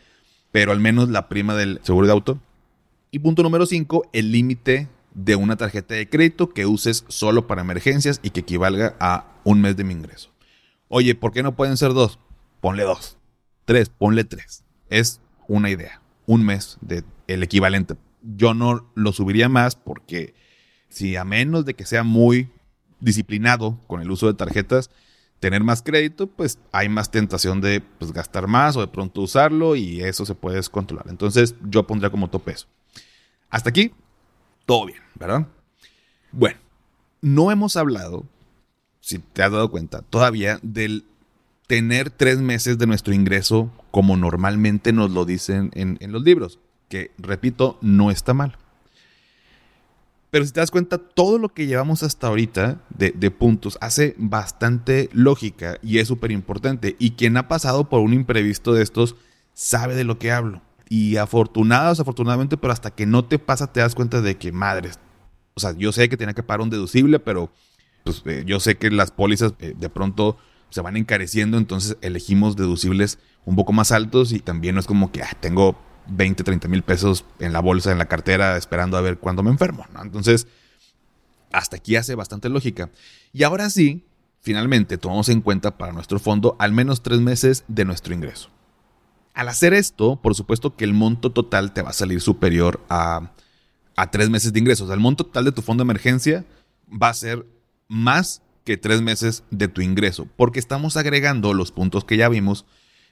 pero 0.52 0.72
al 0.72 0.80
menos 0.80 1.10
la 1.10 1.30
prima 1.30 1.56
del 1.56 1.80
seguro 1.84 2.08
de 2.08 2.14
auto. 2.14 2.40
Y 3.12 3.20
punto 3.20 3.44
número 3.44 3.66
cinco, 3.66 4.10
el 4.14 4.32
límite 4.32 4.88
de 5.14 5.36
una 5.36 5.58
tarjeta 5.58 5.94
de 5.96 6.10
crédito 6.10 6.50
que 6.50 6.66
uses 6.66 7.04
solo 7.08 7.46
para 7.46 7.62
emergencias 7.62 8.20
y 8.24 8.30
que 8.30 8.40
equivalga 8.40 8.96
a 9.00 9.26
un 9.44 9.62
mes 9.62 9.76
de 9.76 9.84
mi 9.84 9.94
ingreso. 9.94 10.32
Oye, 10.88 11.16
¿por 11.16 11.32
qué 11.32 11.44
no 11.44 11.56
pueden 11.56 11.78
ser 11.78 11.94
dos? 11.94 12.20
Ponle 12.62 12.84
dos. 12.84 13.18
Tres, 13.66 13.90
ponle 13.90 14.24
tres. 14.24 14.64
Es 14.90 15.20
una 15.48 15.70
idea. 15.70 16.02
Un 16.26 16.46
mes 16.46 16.78
de 16.82 17.04
el 17.28 17.44
equivalente 17.44 17.96
yo 18.22 18.54
no 18.54 18.92
lo 18.96 19.12
subiría 19.12 19.50
más 19.50 19.76
porque 19.76 20.34
si 20.90 21.16
a 21.16 21.24
menos 21.24 21.66
de 21.66 21.74
que 21.74 21.86
sea 21.86 22.04
muy 22.04 22.50
disciplinado 23.00 23.80
con 23.88 24.02
el 24.02 24.12
uso 24.12 24.28
de 24.28 24.34
tarjetas, 24.34 24.92
tener 25.42 25.64
más 25.64 25.82
crédito, 25.82 26.28
pues 26.28 26.60
hay 26.72 26.88
más 26.88 27.10
tentación 27.10 27.62
de 27.62 27.82
pues, 27.82 28.14
gastar 28.14 28.48
más 28.48 28.78
o 28.78 28.82
de 28.82 28.88
pronto 28.88 29.22
usarlo 29.22 29.76
y 29.76 30.02
eso 30.02 30.24
se 30.24 30.36
puede 30.36 30.58
descontrolar. 30.58 31.08
Entonces 31.10 31.56
yo 31.68 31.86
pondría 31.86 32.12
como 32.12 32.30
tope 32.30 32.52
eso. 32.52 32.68
Hasta 33.50 33.72
aquí, 33.72 33.92
todo 34.68 34.86
bien, 34.86 35.02
¿verdad? 35.16 35.48
Bueno, 36.32 36.60
no 37.22 37.52
hemos 37.52 37.76
hablado, 37.76 38.24
si 39.02 39.18
te 39.18 39.42
has 39.42 39.52
dado 39.52 39.72
cuenta, 39.72 40.04
todavía 40.04 40.60
del 40.62 41.06
tener 41.66 42.12
tres 42.12 42.38
meses 42.38 42.78
de 42.78 42.86
nuestro 42.86 43.14
ingreso 43.14 43.72
como 43.90 44.18
normalmente 44.18 44.94
nos 44.94 45.10
lo 45.10 45.26
dicen 45.26 45.72
en, 45.74 45.98
en 46.02 46.12
los 46.12 46.22
libros 46.22 46.60
que, 46.88 47.12
repito, 47.18 47.80
no 47.82 48.12
está 48.12 48.36
mal. 48.36 48.58
Pero 50.32 50.46
si 50.46 50.54
te 50.54 50.62
das 50.62 50.72
cuenta, 50.72 50.98
todo 50.98 51.38
lo 51.38 51.54
que 51.54 51.68
llevamos 51.68 52.04
hasta 52.04 52.28
ahorita 52.28 52.82
de, 52.90 53.32
puntos 53.32 53.78
hace 53.82 54.16
bastante 54.18 55.10
lógica 55.12 55.78
y 55.84 56.00
es 56.00 56.08
súper 56.08 56.32
importante. 56.32 56.96
Y 57.00 57.12
quien 57.12 57.36
ha 57.36 57.50
pasado 57.50 57.90
por 57.90 58.00
un 58.00 58.14
imprevisto 58.14 58.74
de 58.74 58.82
estos 58.82 59.18
sabe 59.54 59.94
de 59.94 60.06
lo 60.06 60.18
que 60.18 60.32
hablo. 60.32 60.62
Y 60.88 61.18
afortunados, 61.18 62.00
afortunadamente, 62.00 62.56
pero 62.56 62.72
hasta 62.72 62.92
que 62.92 63.06
no 63.06 63.26
te 63.26 63.40
pasa 63.40 63.74
te 63.74 63.82
das 63.82 63.94
cuenta 63.94 64.22
de 64.22 64.38
que, 64.38 64.54
madres, 64.54 65.00
o 65.54 65.60
sea, 65.60 65.76
yo 65.78 65.92
sé 65.92 66.08
que 66.08 66.18
tenía 66.18 66.34
que 66.34 66.44
pagar 66.44 66.62
un 66.62 66.70
deducible, 66.70 67.20
pero 67.20 67.52
pues, 68.06 68.24
eh, 68.26 68.44
yo 68.46 68.62
sé 68.62 68.78
que 68.78 68.90
las 68.90 69.12
pólizas 69.12 69.54
eh, 69.60 69.74
de 69.78 69.90
pronto 69.90 70.38
se 70.70 70.80
van 70.80 70.96
encareciendo, 70.96 71.58
entonces 71.58 71.98
elegimos 72.02 72.56
deducibles 72.56 73.20
un 73.44 73.58
poco 73.58 73.74
más 73.74 73.92
altos 73.92 74.32
y 74.32 74.40
también 74.40 74.76
no 74.76 74.80
es 74.80 74.88
como 74.88 75.12
que 75.12 75.24
ah, 75.24 75.38
tengo 75.42 75.78
20, 76.08 76.44
30 76.44 76.68
mil 76.68 76.84
pesos 76.84 77.26
en 77.40 77.54
la 77.54 77.60
bolsa, 77.60 77.92
en 77.92 77.98
la 77.98 78.08
cartera, 78.08 78.58
esperando 78.58 78.98
a 78.98 79.02
ver 79.02 79.18
cuándo 79.18 79.44
me 79.44 79.52
enfermo. 79.52 79.86
Entonces, 80.02 80.48
hasta 81.52 81.78
aquí 81.78 81.96
hace 81.96 82.16
bastante 82.16 82.50
lógica. 82.50 82.90
Y 83.34 83.44
ahora 83.44 83.70
sí, 83.70 84.06
finalmente 84.42 84.98
tomamos 84.98 85.30
en 85.30 85.42
cuenta 85.42 85.78
para 85.78 85.94
nuestro 85.94 86.20
fondo 86.20 86.56
al 86.60 86.72
menos 86.72 87.04
tres 87.04 87.20
meses 87.20 87.64
de 87.68 87.86
nuestro 87.86 88.14
ingreso. 88.14 88.50
Al 89.34 89.48
hacer 89.48 89.74
esto, 89.74 90.18
por 90.22 90.36
supuesto 90.36 90.76
que 90.76 90.84
el 90.84 90.94
monto 90.94 91.32
total 91.32 91.74
te 91.74 91.82
va 91.82 91.92
a 91.92 91.94
salir 91.94 92.20
superior 92.20 92.82
a, 92.90 93.32
a 93.96 94.12
tres 94.12 94.30
meses 94.30 94.52
de 94.52 94.60
ingresos. 94.60 94.90
el 94.90 95.00
monto 95.00 95.26
total 95.26 95.46
de 95.46 95.52
tu 95.52 95.62
fondo 95.62 95.84
de 95.84 95.86
emergencia 95.86 96.46
va 96.92 97.10
a 97.10 97.14
ser 97.14 97.46
más 97.88 98.42
que 98.66 98.78
tres 98.78 99.02
meses 99.02 99.44
de 99.50 99.68
tu 99.68 99.82
ingreso, 99.82 100.28
porque 100.36 100.60
estamos 100.60 100.98
agregando 100.98 101.54
los 101.54 101.72
puntos 101.72 102.06
que 102.06 102.18
ya 102.18 102.30
vimos, 102.30 102.66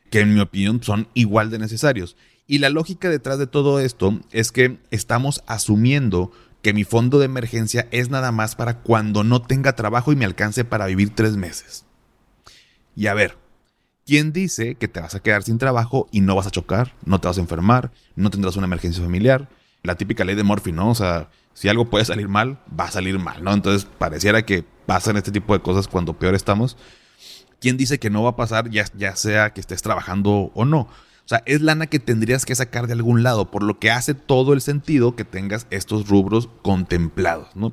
que 0.10 0.20
en 0.20 0.34
mi 0.34 0.40
opinión 0.40 0.84
son 0.84 1.08
igual 1.14 1.50
de 1.50 1.60
necesarios. 1.60 2.16
Y 2.50 2.58
la 2.58 2.72
lógica 2.72 3.12
detrás 3.12 3.38
de 3.38 3.46
todo 3.46 3.80
esto 3.80 4.20
es 4.32 4.52
que 4.52 4.80
estamos 4.90 5.44
asumiendo 5.46 6.32
que 6.64 6.74
mi 6.74 6.84
fondo 6.84 7.20
de 7.20 7.26
emergencia 7.26 7.88
es 7.92 8.10
nada 8.10 8.32
más 8.32 8.56
para 8.56 8.80
cuando 8.80 9.24
no 9.24 9.40
tenga 9.44 9.76
trabajo 9.76 10.12
y 10.12 10.16
me 10.16 10.26
alcance 10.26 10.66
para 10.66 10.88
vivir 10.88 11.14
tres 11.14 11.38
meses. 11.38 11.86
Y 12.96 13.06
a 13.06 13.14
ver, 13.14 13.38
¿quién 14.04 14.34
dice 14.34 14.74
que 14.74 14.88
te 14.88 15.00
vas 15.00 15.14
a 15.14 15.20
quedar 15.20 15.44
sin 15.44 15.60
trabajo 15.60 16.10
y 16.12 16.22
no 16.22 16.34
vas 16.34 16.48
a 16.48 16.50
chocar, 16.50 16.96
no 17.06 17.22
te 17.22 17.28
vas 17.28 17.38
a 17.38 17.42
enfermar, 17.42 17.92
no 18.16 18.32
tendrás 18.32 18.56
una 18.56 18.66
emergencia 18.66 19.04
familiar? 19.04 19.48
La 19.84 19.94
típica 19.94 20.26
ley 20.26 20.34
de 20.34 20.42
Murphy, 20.42 20.72
¿no? 20.72 20.90
O 20.90 20.96
sea, 20.96 21.30
si 21.54 21.70
algo 21.70 21.92
puede 21.92 22.06
salir 22.06 22.30
mal, 22.30 22.58
va 22.78 22.86
a 22.86 22.92
salir 22.92 23.20
mal, 23.20 23.44
¿no? 23.44 23.54
Entonces 23.54 23.88
pareciera 24.00 24.44
que 24.44 24.66
pasan 24.88 25.18
este 25.18 25.32
tipo 25.32 25.54
de 25.54 25.62
cosas 25.62 25.88
cuando 25.88 26.18
peor 26.18 26.34
estamos. 26.34 26.78
¿Quién 27.62 27.78
dice 27.78 28.00
que 28.00 28.10
no 28.10 28.24
va 28.24 28.32
a 28.32 28.36
pasar 28.36 28.72
ya, 28.72 28.86
ya 28.98 29.16
sea 29.16 29.54
que 29.54 29.62
estés 29.62 29.84
trabajando 29.84 30.52
o 30.56 30.66
no? 30.66 30.90
O 31.30 31.36
sea, 31.38 31.44
es 31.46 31.62
lana 31.62 31.86
que 31.86 32.00
tendrías 32.00 32.44
que 32.44 32.56
sacar 32.56 32.88
de 32.88 32.94
algún 32.94 33.22
lado, 33.22 33.52
por 33.52 33.62
lo 33.62 33.78
que 33.78 33.92
hace 33.92 34.16
todo 34.16 34.54
el 34.54 34.62
sentido 34.62 35.16
que 35.16 35.26
tengas 35.26 35.68
estos 35.70 36.10
rubros 36.10 36.50
contemplados, 36.64 37.56
¿no? 37.56 37.72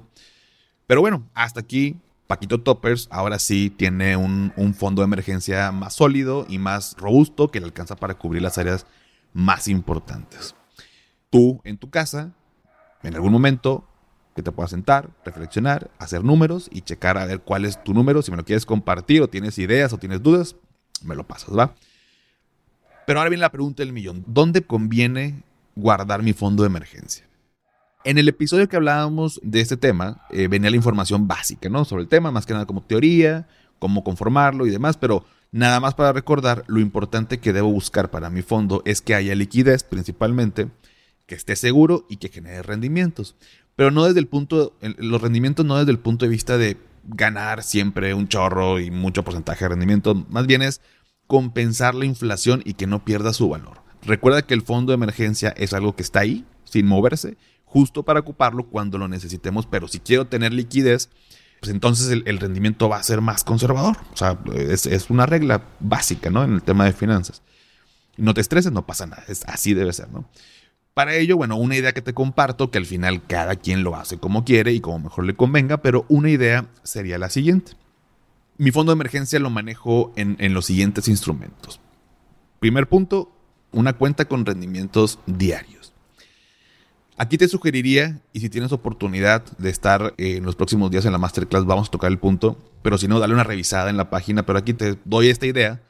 Pero 0.87 1.01
bueno, 1.01 1.27
hasta 1.33 1.61
aquí 1.61 1.97
Paquito 2.27 2.61
Toppers 2.61 3.09
ahora 3.11 3.39
sí 3.39 3.71
tiene 3.71 4.15
un, 4.19 4.53
fondo 4.77 5.01
de 5.01 5.07
emergencia 5.07 5.73
más 5.73 5.95
sólido 5.95 6.45
y 6.51 6.59
más 6.59 6.97
robusto 6.99 7.51
que 7.51 7.61
le 7.61 7.65
alcanza 7.65 7.97
para 7.97 8.19
cubrir 8.19 8.43
las 8.43 8.59
áreas 8.59 8.85
más 9.33 9.69
importantes. 9.69 10.55
Tú 11.31 11.63
en 11.65 11.79
tu 11.79 11.89
casa, 11.89 12.35
en 13.03 13.15
algún 13.15 13.33
momento, 13.33 13.89
que 14.35 14.43
te 14.43 14.53
puedas 14.53 14.73
sentar, 14.73 15.09
reflexionar, 15.25 15.91
hacer 15.99 16.25
números 16.25 16.69
y 16.71 16.83
checar 16.83 17.17
a 17.17 17.25
ver 17.25 17.41
cuál 17.41 17.65
es 17.65 17.83
tu 17.83 17.95
número. 17.95 18.21
Si 18.21 18.31
me 18.31 18.37
lo 18.37 18.45
quieres 18.45 18.67
compartir 18.67 19.23
o 19.23 19.29
tienes 19.29 19.57
ideas 19.59 19.95
o 19.95 19.99
tienes 19.99 20.23
dudas, 20.23 20.57
me 21.03 21.15
lo 21.15 21.27
pasas, 21.27 21.57
¿va? 21.57 21.75
Pero 23.07 23.19
ahora 23.19 23.31
viene 23.31 23.43
la 23.43 23.53
pregunta 23.53 23.83
del 23.83 23.93
millón. 23.93 24.25
¿Dónde 24.27 24.63
conviene 24.63 25.43
guardar 25.75 26.23
mi 26.23 26.33
fondo 26.33 26.63
de 26.63 26.69
emergencia? 26.69 27.25
En 28.05 28.19
el 28.19 28.29
episodio 28.29 28.69
que 28.69 28.77
hablábamos 28.77 29.41
de 29.43 29.61
este 29.61 29.77
tema, 29.77 30.27
eh, 30.31 30.49
venía 30.49 30.71
la 30.71 30.77
información 30.77 31.27
básica, 31.27 31.69
¿no? 31.69 31.85
Sobre 31.85 32.03
el 32.03 32.09
tema, 32.09 32.31
más 32.31 32.47
que 32.47 32.53
nada 32.53 32.67
como 32.67 32.83
teoría, 32.83 33.49
cómo 33.79 34.05
conformarlo 34.05 34.67
y 34.67 34.71
demás, 34.71 34.97
pero 34.97 35.25
Nada 35.53 35.81
más 35.81 35.95
para 35.95 36.13
recordar, 36.13 36.65
lo 36.67 36.81
importante 36.81 37.39
que 37.39 37.53
debo 37.53 37.73
buscar 37.73 38.11
para 38.11 38.31
mi 38.31 38.43
fondo 38.43 38.83
es 38.85 39.01
que 39.01 39.15
haya 39.15 39.35
liquidez 39.35 39.85
principalmente, 39.85 40.69
que 41.27 41.35
esté 41.35 41.57
seguro 41.57 42.05
y 42.09 42.17
que 42.17 42.29
genere 42.29 42.63
rendimientos. 42.63 43.37
Pero 43.75 43.91
no 43.91 44.05
desde 44.05 44.21
el 44.21 44.27
punto, 44.27 44.77
los 44.81 45.23
rendimientos 45.23 45.65
no 45.65 45.79
desde 45.79 45.93
el 45.93 45.99
punto 45.99 46.25
de 46.25 46.31
vista 46.31 46.59
de 46.59 46.77
ganar 47.05 47.63
siempre 47.63 48.13
un 48.15 48.29
chorro 48.29 48.81
y 48.81 48.91
mucho 48.91 49.23
porcentaje 49.23 49.65
de 49.65 49.71
rendimiento, 49.71 50.15
más 50.29 50.47
bien 50.47 50.63
es 50.63 50.81
compensar 51.27 51.95
la 51.95 52.05
inflación 52.05 52.63
y 52.65 52.75
que 52.75 52.87
no 52.87 53.05
pierda 53.05 53.33
su 53.33 53.49
valor. 53.49 53.83
Recuerda 54.03 54.43
que 54.43 54.55
el 54.55 54.63
fondo 54.63 54.93
de 54.93 54.95
emergencia 54.95 55.51
es 55.57 55.73
algo 55.73 55.97
que 55.97 56.03
está 56.03 56.21
ahí, 56.21 56.45
sin 56.65 56.87
moverse, 56.87 57.37
justo 57.65 58.05
para 58.05 58.21
ocuparlo 58.21 58.67
cuando 58.67 58.99
lo 58.99 59.09
necesitemos, 59.09 59.67
pero 59.67 59.89
si 59.89 59.99
quiero 59.99 60.27
tener 60.27 60.53
liquidez, 60.53 61.11
pues 61.61 61.73
entonces 61.73 62.23
el, 62.25 62.39
rendimiento 62.39 62.89
va 62.89 62.99
a 62.99 63.03
ser 63.03 63.21
más 63.21 63.45
conservador. 63.45 63.97
O 64.13 64.17
sea, 64.17 64.39
es, 64.55 65.11
una 65.11 65.27
regla 65.27 65.63
básica, 65.81 66.31
¿no? 66.31 66.45
En 66.45 66.55
el 66.55 66.63
tema 66.63 66.85
de 66.85 66.93
finanzas. 66.93 67.43
No 68.17 68.35
te 68.35 68.41
estreses, 68.41 68.73
no 68.73 68.87
pasa 68.87 69.07
nada, 69.07 69.25
es, 69.29 69.45
así 69.47 69.75
debe 69.75 69.93
ser, 69.93 70.09
¿no? 70.11 70.29
Para 70.95 71.15
ello, 71.17 71.37
bueno, 71.37 71.57
una 71.57 71.77
idea 71.77 71.93
que 71.93 72.01
te 72.01 72.15
comparto, 72.15 72.71
que 72.71 72.79
al 72.79 72.87
final 72.87 73.23
cada 73.27 73.57
quien 73.57 73.85
lo 73.85 73.97
hace 73.97 74.17
como 74.17 74.45
quiere 74.47 74.73
y 74.73 74.81
como 74.81 75.01
mejor 75.01 75.27
le 75.27 75.37
convenga, 75.37 75.83
pero 75.83 76.07
una 76.09 76.31
idea 76.31 76.67
sería 76.85 77.19
la 77.19 77.29
siguiente. 77.29 77.73
Mi 78.59 78.71
fondo 78.71 78.93
de 78.93 78.95
emergencia 78.95 79.39
lo 79.39 79.51
manejo 79.51 80.13
en, 80.17 80.37
en 80.39 80.55
los 80.55 80.67
siguientes 80.67 81.09
instrumentos. 81.09 81.81
Primer 82.59 82.89
punto, 82.89 83.31
una 83.73 83.93
cuenta 83.93 84.25
con 84.25 84.47
rendimientos 84.47 85.19
diarios. 85.27 85.93
Aquí 87.19 87.39
te 87.39 87.49
sugeriría, 87.49 88.21
y 88.33 88.41
si 88.41 88.51
tienes 88.51 88.73
oportunidad 88.73 89.43
de 89.57 89.71
estar 89.71 90.15
en 90.19 90.45
los 90.45 90.55
próximos 90.55 90.91
días 90.91 91.07
en 91.07 91.13
la 91.13 91.19
masterclass, 91.19 91.65
vamos 91.65 91.89
a 91.89 91.91
tocar 91.91 92.11
el 92.11 92.19
punto, 92.19 92.59
pero 92.83 92.99
si 92.99 93.09
no, 93.09 93.19
dale 93.19 93.33
una 93.33 93.45
revisada 93.45 93.89
en 93.89 93.97
la 93.97 94.11
página, 94.11 94.45
pero 94.45 94.59
aquí 94.59 94.75
te 94.75 94.99
doy 95.05 95.29
esta 95.29 95.47
idea, 95.47 95.83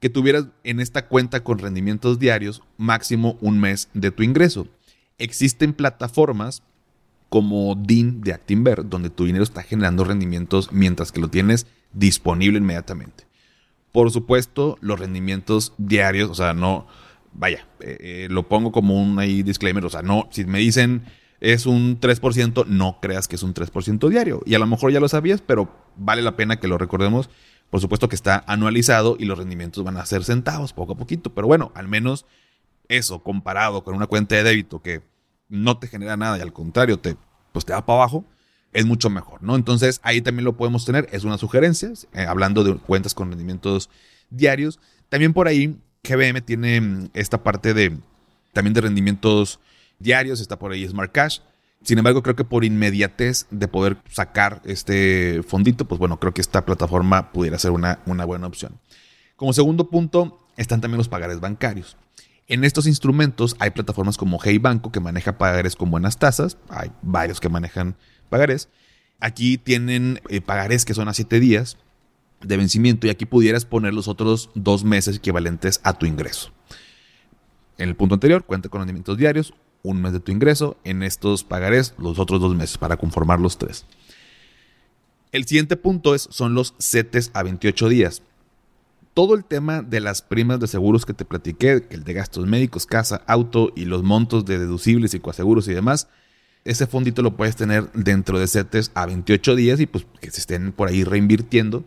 que 0.00 0.10
tuvieras 0.10 0.46
en 0.64 0.80
esta 0.80 1.06
cuenta 1.06 1.44
con 1.44 1.58
rendimientos 1.58 2.18
diarios 2.18 2.62
máximo 2.76 3.38
un 3.40 3.60
mes 3.60 3.88
de 3.94 4.10
tu 4.10 4.22
ingreso. 4.22 4.68
Existen 5.18 5.72
plataformas 5.72 6.62
como 7.28 7.74
DIN 7.74 8.20
de 8.22 8.32
Actinver, 8.32 8.88
donde 8.88 9.10
tu 9.10 9.26
dinero 9.26 9.44
está 9.44 9.62
generando 9.62 10.04
rendimientos 10.04 10.72
mientras 10.72 11.12
que 11.12 11.20
lo 11.20 11.28
tienes 11.28 11.66
disponible 11.92 12.58
inmediatamente. 12.58 13.26
Por 13.92 14.10
supuesto, 14.10 14.78
los 14.80 14.98
rendimientos 14.98 15.74
diarios, 15.78 16.30
o 16.30 16.34
sea, 16.34 16.54
no, 16.54 16.86
vaya, 17.32 17.66
eh, 17.80 17.96
eh, 18.00 18.28
lo 18.30 18.48
pongo 18.48 18.72
como 18.72 19.00
un 19.00 19.18
ahí 19.18 19.42
disclaimer, 19.42 19.84
o 19.84 19.90
sea, 19.90 20.02
no, 20.02 20.28
si 20.30 20.44
me 20.44 20.58
dicen 20.58 21.02
es 21.40 21.66
un 21.66 22.00
3%, 22.00 22.66
no 22.66 22.98
creas 23.00 23.28
que 23.28 23.36
es 23.36 23.42
un 23.42 23.54
3% 23.54 24.08
diario. 24.08 24.42
Y 24.44 24.54
a 24.54 24.58
lo 24.58 24.66
mejor 24.66 24.92
ya 24.92 25.00
lo 25.00 25.08
sabías, 25.08 25.40
pero 25.40 25.70
vale 25.96 26.22
la 26.22 26.36
pena 26.36 26.58
que 26.58 26.68
lo 26.68 26.78
recordemos. 26.78 27.30
Por 27.70 27.80
supuesto 27.80 28.08
que 28.08 28.16
está 28.16 28.42
anualizado 28.46 29.16
y 29.18 29.24
los 29.24 29.38
rendimientos 29.38 29.84
van 29.84 29.98
a 29.98 30.06
ser 30.06 30.24
centavos 30.24 30.72
poco 30.72 30.94
a 30.94 30.96
poquito, 30.96 31.34
pero 31.34 31.46
bueno, 31.46 31.70
al 31.74 31.86
menos 31.86 32.24
eso 32.88 33.22
comparado 33.22 33.84
con 33.84 33.94
una 33.94 34.06
cuenta 34.06 34.34
de 34.34 34.42
débito 34.42 34.80
que 34.82 35.02
no 35.48 35.78
te 35.78 35.88
genera 35.88 36.16
nada 36.16 36.38
y 36.38 36.40
al 36.40 36.52
contrario 36.52 36.98
te, 36.98 37.16
pues 37.52 37.64
te 37.64 37.72
va 37.72 37.84
para 37.84 38.00
abajo, 38.00 38.24
es 38.72 38.86
mucho 38.86 39.10
mejor, 39.10 39.42
¿no? 39.42 39.56
Entonces 39.56 40.00
ahí 40.02 40.20
también 40.20 40.44
lo 40.44 40.56
podemos 40.56 40.84
tener, 40.84 41.08
es 41.12 41.24
una 41.24 41.38
sugerencia, 41.38 41.90
eh, 42.12 42.22
hablando 42.22 42.64
de 42.64 42.76
cuentas 42.76 43.14
con 43.14 43.30
rendimientos 43.30 43.90
diarios. 44.30 44.78
También 45.08 45.32
por 45.32 45.48
ahí 45.48 45.78
GBM 46.04 46.42
tiene 46.42 46.80
mm, 46.80 47.10
esta 47.14 47.42
parte 47.42 47.74
de 47.74 47.98
también 48.52 48.74
de 48.74 48.80
rendimientos 48.80 49.60
diarios, 49.98 50.40
está 50.40 50.58
por 50.58 50.72
ahí 50.72 50.86
Smart 50.86 51.12
Cash. 51.12 51.40
Sin 51.82 51.96
embargo, 51.98 52.22
creo 52.22 52.34
que 52.34 52.44
por 52.44 52.64
inmediatez 52.64 53.46
de 53.50 53.68
poder 53.68 53.98
sacar 54.10 54.60
este 54.64 55.42
fondito, 55.46 55.86
pues 55.86 55.98
bueno, 55.98 56.18
creo 56.18 56.34
que 56.34 56.40
esta 56.40 56.64
plataforma 56.64 57.30
pudiera 57.30 57.58
ser 57.58 57.70
una, 57.70 58.00
una 58.04 58.24
buena 58.24 58.48
opción. 58.48 58.80
Como 59.36 59.52
segundo 59.52 59.88
punto, 59.88 60.38
están 60.56 60.80
también 60.80 60.98
los 60.98 61.08
pagares 61.08 61.38
bancarios. 61.38 61.96
En 62.48 62.64
estos 62.64 62.86
instrumentos 62.86 63.56
hay 63.58 63.70
plataformas 63.70 64.16
como 64.16 64.38
Hey 64.42 64.56
Banco 64.56 64.90
que 64.90 65.00
maneja 65.00 65.36
pagares 65.36 65.76
con 65.76 65.90
buenas 65.90 66.18
tasas. 66.18 66.56
Hay 66.70 66.90
varios 67.02 67.40
que 67.40 67.50
manejan 67.50 67.94
pagares. 68.30 68.70
Aquí 69.20 69.58
tienen 69.58 70.22
eh, 70.30 70.40
pagares 70.40 70.86
que 70.86 70.94
son 70.94 71.08
a 71.08 71.14
7 71.14 71.40
días 71.40 71.76
de 72.40 72.56
vencimiento 72.56 73.06
y 73.06 73.10
aquí 73.10 73.26
pudieras 73.26 73.66
poner 73.66 73.92
los 73.92 74.08
otros 74.08 74.48
dos 74.54 74.82
meses 74.82 75.16
equivalentes 75.16 75.80
a 75.82 75.98
tu 75.98 76.06
ingreso. 76.06 76.50
En 77.76 77.90
el 77.90 77.96
punto 77.96 78.14
anterior, 78.14 78.44
cuenta 78.44 78.70
con 78.70 78.80
rendimientos 78.80 79.18
diarios, 79.18 79.52
un 79.82 80.00
mes 80.00 80.12
de 80.12 80.20
tu 80.20 80.32
ingreso, 80.32 80.78
en 80.84 81.02
estos 81.02 81.44
pagarés 81.44 81.94
los 81.98 82.18
otros 82.18 82.40
dos 82.40 82.56
meses 82.56 82.78
para 82.78 82.96
conformar 82.96 83.40
los 83.40 83.58
tres. 83.58 83.84
El 85.32 85.44
siguiente 85.44 85.76
punto 85.76 86.14
es, 86.14 86.28
son 86.30 86.54
los 86.54 86.74
CETES 86.80 87.30
a 87.34 87.42
28 87.42 87.88
días. 87.90 88.22
Todo 89.18 89.34
el 89.34 89.44
tema 89.44 89.82
de 89.82 89.98
las 89.98 90.22
primas 90.22 90.60
de 90.60 90.68
seguros 90.68 91.04
que 91.04 91.12
te 91.12 91.24
platiqué, 91.24 91.84
el 91.90 92.04
de 92.04 92.12
gastos 92.12 92.46
médicos, 92.46 92.86
casa, 92.86 93.24
auto 93.26 93.72
y 93.74 93.84
los 93.84 94.04
montos 94.04 94.44
de 94.44 94.60
deducibles 94.60 95.12
y 95.12 95.18
coaseguros 95.18 95.66
y 95.66 95.74
demás, 95.74 96.06
ese 96.64 96.86
fondito 96.86 97.20
lo 97.22 97.36
puedes 97.36 97.56
tener 97.56 97.90
dentro 97.94 98.38
de 98.38 98.46
CETES 98.46 98.92
a 98.94 99.06
28 99.06 99.56
días 99.56 99.80
y 99.80 99.86
pues 99.86 100.06
que 100.20 100.30
se 100.30 100.38
estén 100.38 100.70
por 100.70 100.86
ahí 100.86 101.02
reinvirtiendo 101.02 101.84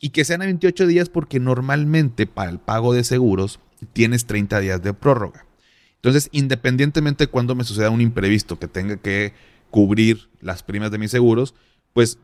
y 0.00 0.08
que 0.08 0.24
sean 0.24 0.42
a 0.42 0.46
28 0.46 0.88
días 0.88 1.08
porque 1.08 1.38
normalmente 1.38 2.26
para 2.26 2.50
el 2.50 2.58
pago 2.58 2.92
de 2.92 3.04
seguros 3.04 3.60
tienes 3.92 4.26
30 4.26 4.58
días 4.58 4.82
de 4.82 4.94
prórroga. 4.94 5.46
Entonces, 5.94 6.28
independientemente 6.32 7.26
de 7.26 7.30
cuando 7.30 7.54
me 7.54 7.62
suceda 7.62 7.90
un 7.90 8.00
imprevisto 8.00 8.58
que 8.58 8.66
tenga 8.66 8.96
que 8.96 9.32
cubrir 9.70 10.28
las 10.40 10.64
primas 10.64 10.90
de 10.90 10.98
mis 10.98 11.12
seguros, 11.12 11.54
pues 11.92 12.18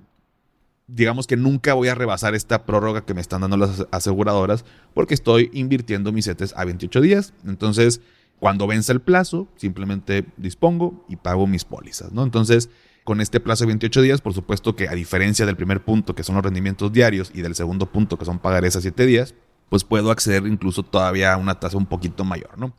digamos 0.89 1.27
que 1.27 1.37
nunca 1.37 1.75
voy 1.75 1.89
a 1.89 1.95
rebasar 1.95 2.35
esta 2.35 2.65
prórroga 2.65 3.05
que 3.05 3.15
me 3.15 3.21
están 3.21 3.43
dando 3.43 3.57
las 3.57 3.87
aseguradoras 3.91 4.65
porque 4.95 5.15
estoy 5.15 5.51
invirtiendo 5.53 6.13
mis 6.13 6.25
CETES 6.25 6.55
a 6.57 6.65
28 6.65 7.01
días. 7.03 7.35
Entonces, 7.47 8.01
cuando 8.41 8.67
vence 8.67 8.93
el 8.93 9.01
plazo, 9.01 9.49
simplemente 9.57 10.25
dispongo 10.37 11.05
y 11.09 11.17
pago 11.17 11.47
mis 11.47 11.65
pólizas, 11.65 12.13
¿no? 12.13 12.23
Entonces, 12.23 12.71
con 13.05 13.21
este 13.21 13.39
plazo 13.41 13.65
de 13.65 13.69
28 13.69 14.03
días, 14.03 14.21
por 14.21 14.35
supuesto 14.35 14.77
que 14.77 14.89
a 14.89 14.95
diferencia 14.95 15.47
del 15.47 15.57
primer 15.57 15.85
punto, 15.85 16.15
que 16.15 16.23
son 16.23 16.37
los 16.37 16.45
rendimientos 16.45 16.93
diarios, 16.93 17.31
y 17.35 17.43
del 17.43 17.55
segundo 17.55 17.87
punto, 17.87 18.19
que 18.19 18.25
son 18.25 18.39
pagarés 18.39 18.77
a 18.77 18.81
7 18.81 19.07
días, 19.07 19.35
pues 19.69 19.85
puedo 19.85 20.11
acceder 20.11 20.47
incluso 20.47 20.83
todavía 20.83 21.35
a 21.35 21.37
una 21.37 21.61
tasa 21.61 21.77
un 21.77 21.87
poquito 21.87 22.25
mayor, 22.25 22.59
¿no? 22.59 22.75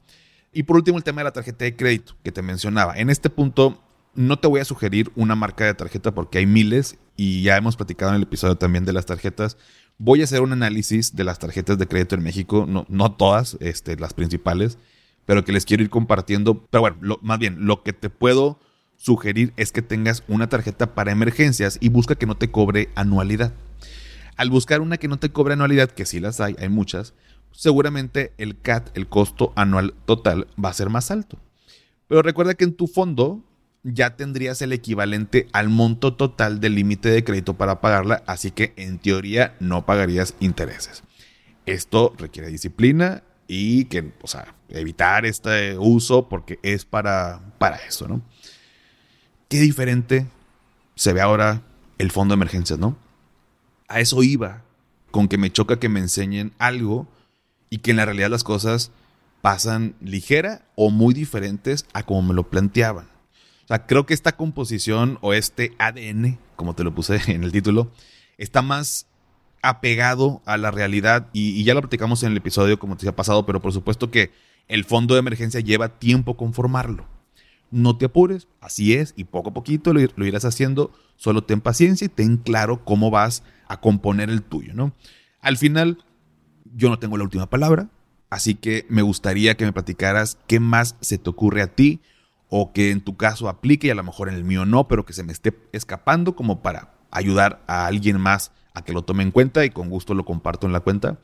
Y 0.52 0.64
por 0.64 0.78
último, 0.78 0.98
el 0.98 1.04
tema 1.04 1.22
de 1.22 1.26
la 1.26 1.32
tarjeta 1.32 1.66
de 1.66 1.76
crédito 1.76 2.16
que 2.24 2.32
te 2.32 2.42
mencionaba. 2.42 2.98
En 2.98 3.10
este 3.10 3.30
punto, 3.30 3.84
no 4.16 4.40
te 4.40 4.48
voy 4.48 4.62
a 4.62 4.66
sugerir 4.66 5.12
una 5.16 5.36
marca 5.36 5.66
de 5.66 5.74
tarjeta 5.76 6.14
porque 6.14 6.40
hay 6.40 6.46
miles 6.48 6.98
y 7.20 7.42
ya 7.42 7.58
hemos 7.58 7.76
platicado 7.76 8.12
en 8.12 8.16
el 8.16 8.24
episodio 8.24 8.56
también 8.56 8.86
de 8.86 8.94
las 8.94 9.06
tarjetas. 9.06 9.58
Voy 9.98 10.22
a 10.22 10.24
hacer 10.24 10.40
un 10.40 10.54
análisis 10.54 11.18
de 11.18 11.26
las 11.26 11.38
tarjetas 11.38 11.78
de 11.78 11.86
crédito 11.86 12.16
en 12.16 12.24
México, 12.24 12.66
no, 12.66 12.86
no 12.88 13.12
todas, 13.12 13.58
este, 13.60 13.98
las 13.98 14.14
principales, 14.14 14.78
pero 15.26 15.44
que 15.44 15.52
les 15.52 15.66
quiero 15.66 15.84
ir 15.84 15.90
compartiendo. 15.90 16.66
Pero 16.70 16.80
bueno, 16.80 17.20
más 17.22 17.38
bien, 17.38 17.66
lo 17.68 17.84
que 17.84 17.92
te 17.92 18.10
puedo 18.10 18.58
sugerir 18.96 19.52
es 19.58 19.74
que 19.74 19.82
tengas 19.82 20.24
una 20.30 20.48
tarjeta 20.48 20.96
para 20.96 21.12
emergencias 21.12 21.78
y 21.82 21.90
busca 21.90 22.16
que 22.16 22.26
no 22.26 22.38
te 22.38 22.52
cobre 22.52 22.88
anualidad. 22.96 23.54
Al 24.38 24.50
buscar 24.50 24.80
una 24.80 24.96
que 24.96 25.10
no 25.10 25.20
te 25.20 25.30
cobre 25.30 25.56
anualidad, 25.56 25.92
que 25.92 26.06
sí 26.06 26.22
las 26.22 26.40
hay, 26.40 26.56
hay 26.58 26.70
muchas, 26.70 27.14
seguramente 27.52 28.32
el 28.38 28.62
CAT, 28.62 28.96
el 28.96 29.10
costo 29.10 29.52
anual 29.58 29.94
total, 30.06 30.48
va 30.64 30.70
a 30.70 30.74
ser 30.74 30.90
más 30.90 31.12
alto. 31.12 31.38
Pero 32.08 32.22
recuerda 32.22 32.54
que 32.54 32.64
en 32.64 32.76
tu 32.76 32.88
fondo 32.88 33.44
ya 33.84 34.16
tendrías 34.16 34.62
el 34.62 34.74
equivalente 34.74 35.48
al 35.54 35.70
monto 35.70 36.16
total 36.16 36.60
del 36.60 36.76
límite 36.76 37.10
de 37.10 37.24
crédito 37.24 37.56
para 37.56 37.82
pagarla, 37.82 38.24
así 38.26 38.52
que 38.52 38.74
en 38.76 39.00
teoría 39.00 39.56
no 39.60 39.86
pagarías 39.86 40.36
intereses. 40.40 41.04
Esto 41.66 42.14
requiere 42.18 42.50
disciplina 42.50 43.24
y 43.48 43.86
que, 43.86 44.14
o 44.22 44.28
sea, 44.28 44.56
evitar 44.70 45.26
este 45.26 45.78
uso 45.78 46.30
porque 46.30 46.60
es 46.62 46.86
para, 46.86 47.42
para 47.58 47.78
eso, 47.78 48.08
¿no? 48.08 48.22
Qué 49.48 49.60
diferente 49.60 50.28
se 50.96 51.14
ve 51.14 51.22
ahora 51.22 51.64
el 51.98 52.12
fondo 52.12 52.34
de 52.34 52.38
emergencias, 52.38 52.78
¿no? 52.78 52.98
A 53.88 54.00
eso 54.00 54.22
iba, 54.22 54.64
con 55.12 55.28
que 55.28 55.38
me 55.38 55.52
choca 55.52 55.80
que 55.80 55.90
me 55.90 56.00
enseñen 56.00 56.54
algo 56.60 57.08
y 57.70 57.80
que 57.80 57.92
en 57.92 57.98
la 57.98 58.06
realidad 58.06 58.30
las 58.30 58.44
cosas 58.44 58.92
pasan 59.42 59.96
ligera 60.02 60.66
o 60.76 60.90
muy 60.90 61.14
diferentes 61.14 61.86
a 61.94 62.04
como 62.04 62.22
me 62.22 62.34
lo 62.34 62.50
planteaban. 62.50 63.08
O 63.70 63.72
sea, 63.72 63.86
creo 63.86 64.08
que 64.08 64.16
esta 64.16 64.32
composición 64.32 65.20
o 65.22 65.32
este 65.34 65.74
ADN, 65.78 66.40
como 66.56 66.74
te 66.74 66.84
lo 66.84 66.96
puse 66.96 67.22
en 67.32 67.44
el 67.44 67.52
título, 67.52 67.92
está 68.40 68.64
más 68.64 69.06
apegado 69.62 70.42
a 70.46 70.58
la 70.58 70.72
realidad 70.72 71.28
y, 71.34 71.64
ya 71.64 71.76
lo 71.76 71.82
platicamos 71.82 72.24
en 72.24 72.32
el 72.32 72.38
episodio 72.38 72.80
como 72.80 72.98
te 72.98 73.08
ha 73.08 73.16
pasado, 73.16 73.46
pero 73.46 73.62
por 73.62 73.72
supuesto 73.72 74.10
que 74.10 74.32
el 74.68 74.86
fondo 74.86 75.14
de 75.14 75.20
emergencia 75.20 75.60
lleva 75.60 76.00
tiempo 76.00 76.36
conformarlo. 76.36 77.06
No 77.70 77.96
te 77.96 78.06
apures, 78.06 78.48
así 78.60 78.96
es, 78.96 79.14
y 79.16 79.26
poco 79.26 79.52
a 79.52 79.54
poquito 79.54 79.94
lo, 79.94 80.26
irás 80.26 80.46
haciendo, 80.46 80.92
solo 81.16 81.44
ten 81.44 81.62
paciencia 81.62 82.06
y 82.06 82.10
ten 82.10 82.38
claro 82.38 82.84
cómo 82.84 83.12
vas 83.12 83.44
a 83.68 83.80
componer 83.80 84.32
el 84.32 84.42
tuyo, 84.42 84.74
¿no? 84.74 84.94
Al 85.42 85.58
final, 85.58 86.04
yo 86.76 86.90
no 86.90 86.98
tengo 86.98 87.18
la 87.18 87.24
última 87.24 87.48
palabra, 87.52 87.88
así 88.32 88.56
que 88.56 88.88
me 88.90 89.04
gustaría 89.04 89.56
que 89.58 89.66
me 89.66 89.74
platicaras 89.74 90.40
qué 90.48 90.60
más 90.60 90.96
se 91.02 91.20
te 91.20 91.30
ocurre 91.30 91.62
a 91.62 91.68
ti 91.68 92.00
o 92.50 92.74
que 92.74 92.92
en 92.92 93.02
tu 93.02 93.16
caso 93.16 93.48
aplique 93.48 93.88
y 93.88 93.90
a 93.92 93.96
lo 93.96 94.04
mejor 94.04 94.28
en 94.28 94.36
el 94.36 94.44
mío 94.44 94.66
no, 94.66 94.88
pero 94.88 95.06
que 95.06 95.14
se 95.14 95.24
me 95.24 95.32
esté 95.32 95.56
escapando 95.72 96.36
como 96.36 96.62
para 96.62 96.94
ayudar 97.12 97.64
a 97.68 97.86
alguien 97.86 98.20
más 98.20 98.52
a 98.74 98.84
que 98.84 98.94
lo 98.94 99.04
tome 99.04 99.24
en 99.24 99.32
cuenta 99.32 99.66
y 99.66 99.70
con 99.70 99.90
gusto 99.90 100.14
lo 100.14 100.26
comparto 100.26 100.68
en 100.68 100.74
la 100.74 100.80
cuenta. 100.80 101.20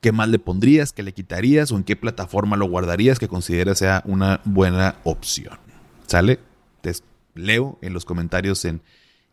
¿Qué 0.00 0.12
más 0.12 0.28
le 0.28 0.38
pondrías? 0.38 0.92
¿Qué 0.92 1.02
le 1.02 1.12
quitarías? 1.12 1.72
¿O 1.72 1.76
en 1.76 1.84
qué 1.84 1.96
plataforma 1.96 2.56
lo 2.56 2.68
guardarías 2.68 3.18
que 3.18 3.28
consideres 3.28 3.78
sea 3.78 4.02
una 4.06 4.40
buena 4.44 4.96
opción? 5.04 5.58
¿Sale? 6.06 6.40
Te 6.80 6.92
leo 7.34 7.78
en 7.82 7.92
los 7.92 8.04
comentarios 8.04 8.64
en, 8.64 8.82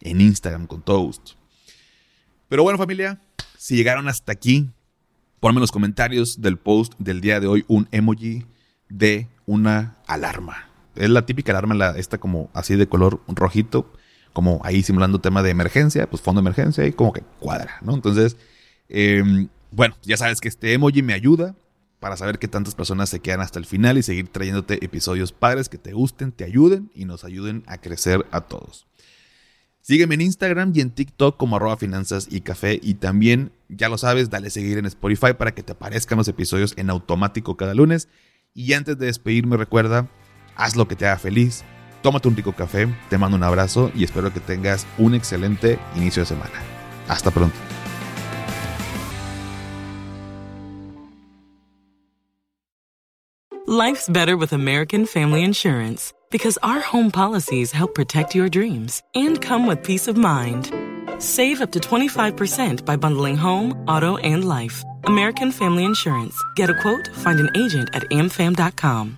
en 0.01 0.21
Instagram 0.21 0.67
con 0.67 0.81
todo 0.81 0.99
gusto. 0.99 1.33
Pero 2.49 2.63
bueno 2.63 2.77
familia, 2.77 3.21
si 3.57 3.75
llegaron 3.75 4.07
hasta 4.07 4.31
aquí, 4.31 4.69
ponme 5.39 5.57
en 5.57 5.61
los 5.61 5.71
comentarios 5.71 6.41
del 6.41 6.57
post 6.57 6.93
del 6.97 7.21
día 7.21 7.39
de 7.39 7.47
hoy 7.47 7.65
un 7.67 7.87
emoji 7.91 8.45
de 8.89 9.27
una 9.45 9.97
alarma. 10.05 10.67
Es 10.97 11.09
la 11.09 11.25
típica 11.25 11.51
alarma, 11.51 11.75
la, 11.75 11.91
esta 11.97 12.17
como 12.17 12.49
así 12.53 12.75
de 12.75 12.87
color 12.87 13.21
rojito, 13.27 13.91
como 14.33 14.61
ahí 14.63 14.83
simulando 14.83 15.19
tema 15.19 15.43
de 15.43 15.49
emergencia, 15.49 16.09
pues 16.09 16.21
fondo 16.21 16.41
de 16.41 16.43
emergencia 16.43 16.85
y 16.85 16.93
como 16.93 17.13
que 17.13 17.21
cuadra, 17.39 17.77
¿no? 17.81 17.93
Entonces, 17.93 18.37
em, 18.89 19.49
bueno, 19.71 19.95
ya 20.03 20.17
sabes 20.17 20.39
que 20.39 20.47
este 20.47 20.73
emoji 20.73 21.01
me 21.01 21.13
ayuda 21.13 21.55
para 21.99 22.17
saber 22.17 22.37
que 22.39 22.47
tantas 22.47 22.75
personas 22.75 23.09
se 23.09 23.19
quedan 23.19 23.41
hasta 23.41 23.59
el 23.59 23.65
final 23.65 23.97
y 23.97 24.03
seguir 24.03 24.27
trayéndote 24.27 24.83
episodios 24.85 25.31
padres 25.31 25.69
que 25.69 25.77
te 25.77 25.93
gusten, 25.93 26.31
te 26.31 26.43
ayuden 26.43 26.91
y 26.93 27.05
nos 27.05 27.23
ayuden 27.23 27.63
a 27.67 27.79
crecer 27.79 28.25
a 28.31 28.41
todos. 28.41 28.87
Sígueme 29.81 30.15
en 30.15 30.21
Instagram 30.21 30.73
y 30.75 30.81
en 30.81 30.91
TikTok 30.91 31.37
como 31.37 31.55
arroba 31.55 31.77
finanzas 31.77 32.27
y 32.29 32.41
café 32.41 32.77
y 32.83 32.95
también, 32.95 33.53
ya 33.69 33.87
lo 33.87 33.97
sabes, 33.97 34.29
dale 34.29 34.49
seguir 34.49 34.77
en 34.77 34.85
Spotify 34.85 35.33
para 35.37 35.55
que 35.55 35.63
te 35.63 35.71
aparezcan 35.71 36.17
los 36.17 36.27
episodios 36.27 36.73
en 36.75 36.89
automático 36.89 37.55
cada 37.55 37.73
lunes. 37.73 38.09
Y 38.53 38.73
antes 38.73 38.97
de 38.97 39.05
despedirme 39.05 39.55
recuerda, 39.55 40.09
haz 40.57 40.75
lo 40.75 40.87
que 40.87 40.95
te 40.95 41.05
haga 41.05 41.17
feliz, 41.17 41.63
tómate 42.01 42.27
un 42.27 42.35
rico 42.35 42.53
café, 42.53 42.87
te 43.09 43.17
mando 43.17 43.37
un 43.37 43.43
abrazo 43.43 43.91
y 43.95 44.03
espero 44.03 44.33
que 44.33 44.39
tengas 44.39 44.85
un 44.97 45.13
excelente 45.13 45.79
inicio 45.95 46.23
de 46.23 46.25
semana. 46.25 46.59
Hasta 47.07 47.31
pronto. 47.31 47.55
Life's 53.69 54.07
better 54.09 54.37
with 54.37 54.53
American 54.53 55.05
Family 55.05 55.43
Insurance 55.43 56.13
because 56.31 56.57
our 56.63 56.79
home 56.79 57.11
policies 57.11 57.71
help 57.71 57.93
protect 57.93 58.33
your 58.33 58.47
dreams 58.47 59.03
and 59.13 59.41
come 59.41 59.67
with 59.67 59.83
peace 59.83 60.07
of 60.07 60.15
mind. 60.15 60.71
Save 61.19 61.61
up 61.61 61.71
to 61.73 61.79
25% 61.79 62.85
by 62.85 62.95
bundling 62.95 63.35
home, 63.35 63.73
auto, 63.87 64.15
and 64.17 64.45
life. 64.47 64.85
American 65.03 65.51
Family 65.51 65.83
Insurance. 65.83 66.41
Get 66.55 66.69
a 66.69 66.75
quote, 66.75 67.09
find 67.13 67.39
an 67.39 67.49
agent 67.55 67.89
at 67.93 68.03
amfam.com. 68.09 69.17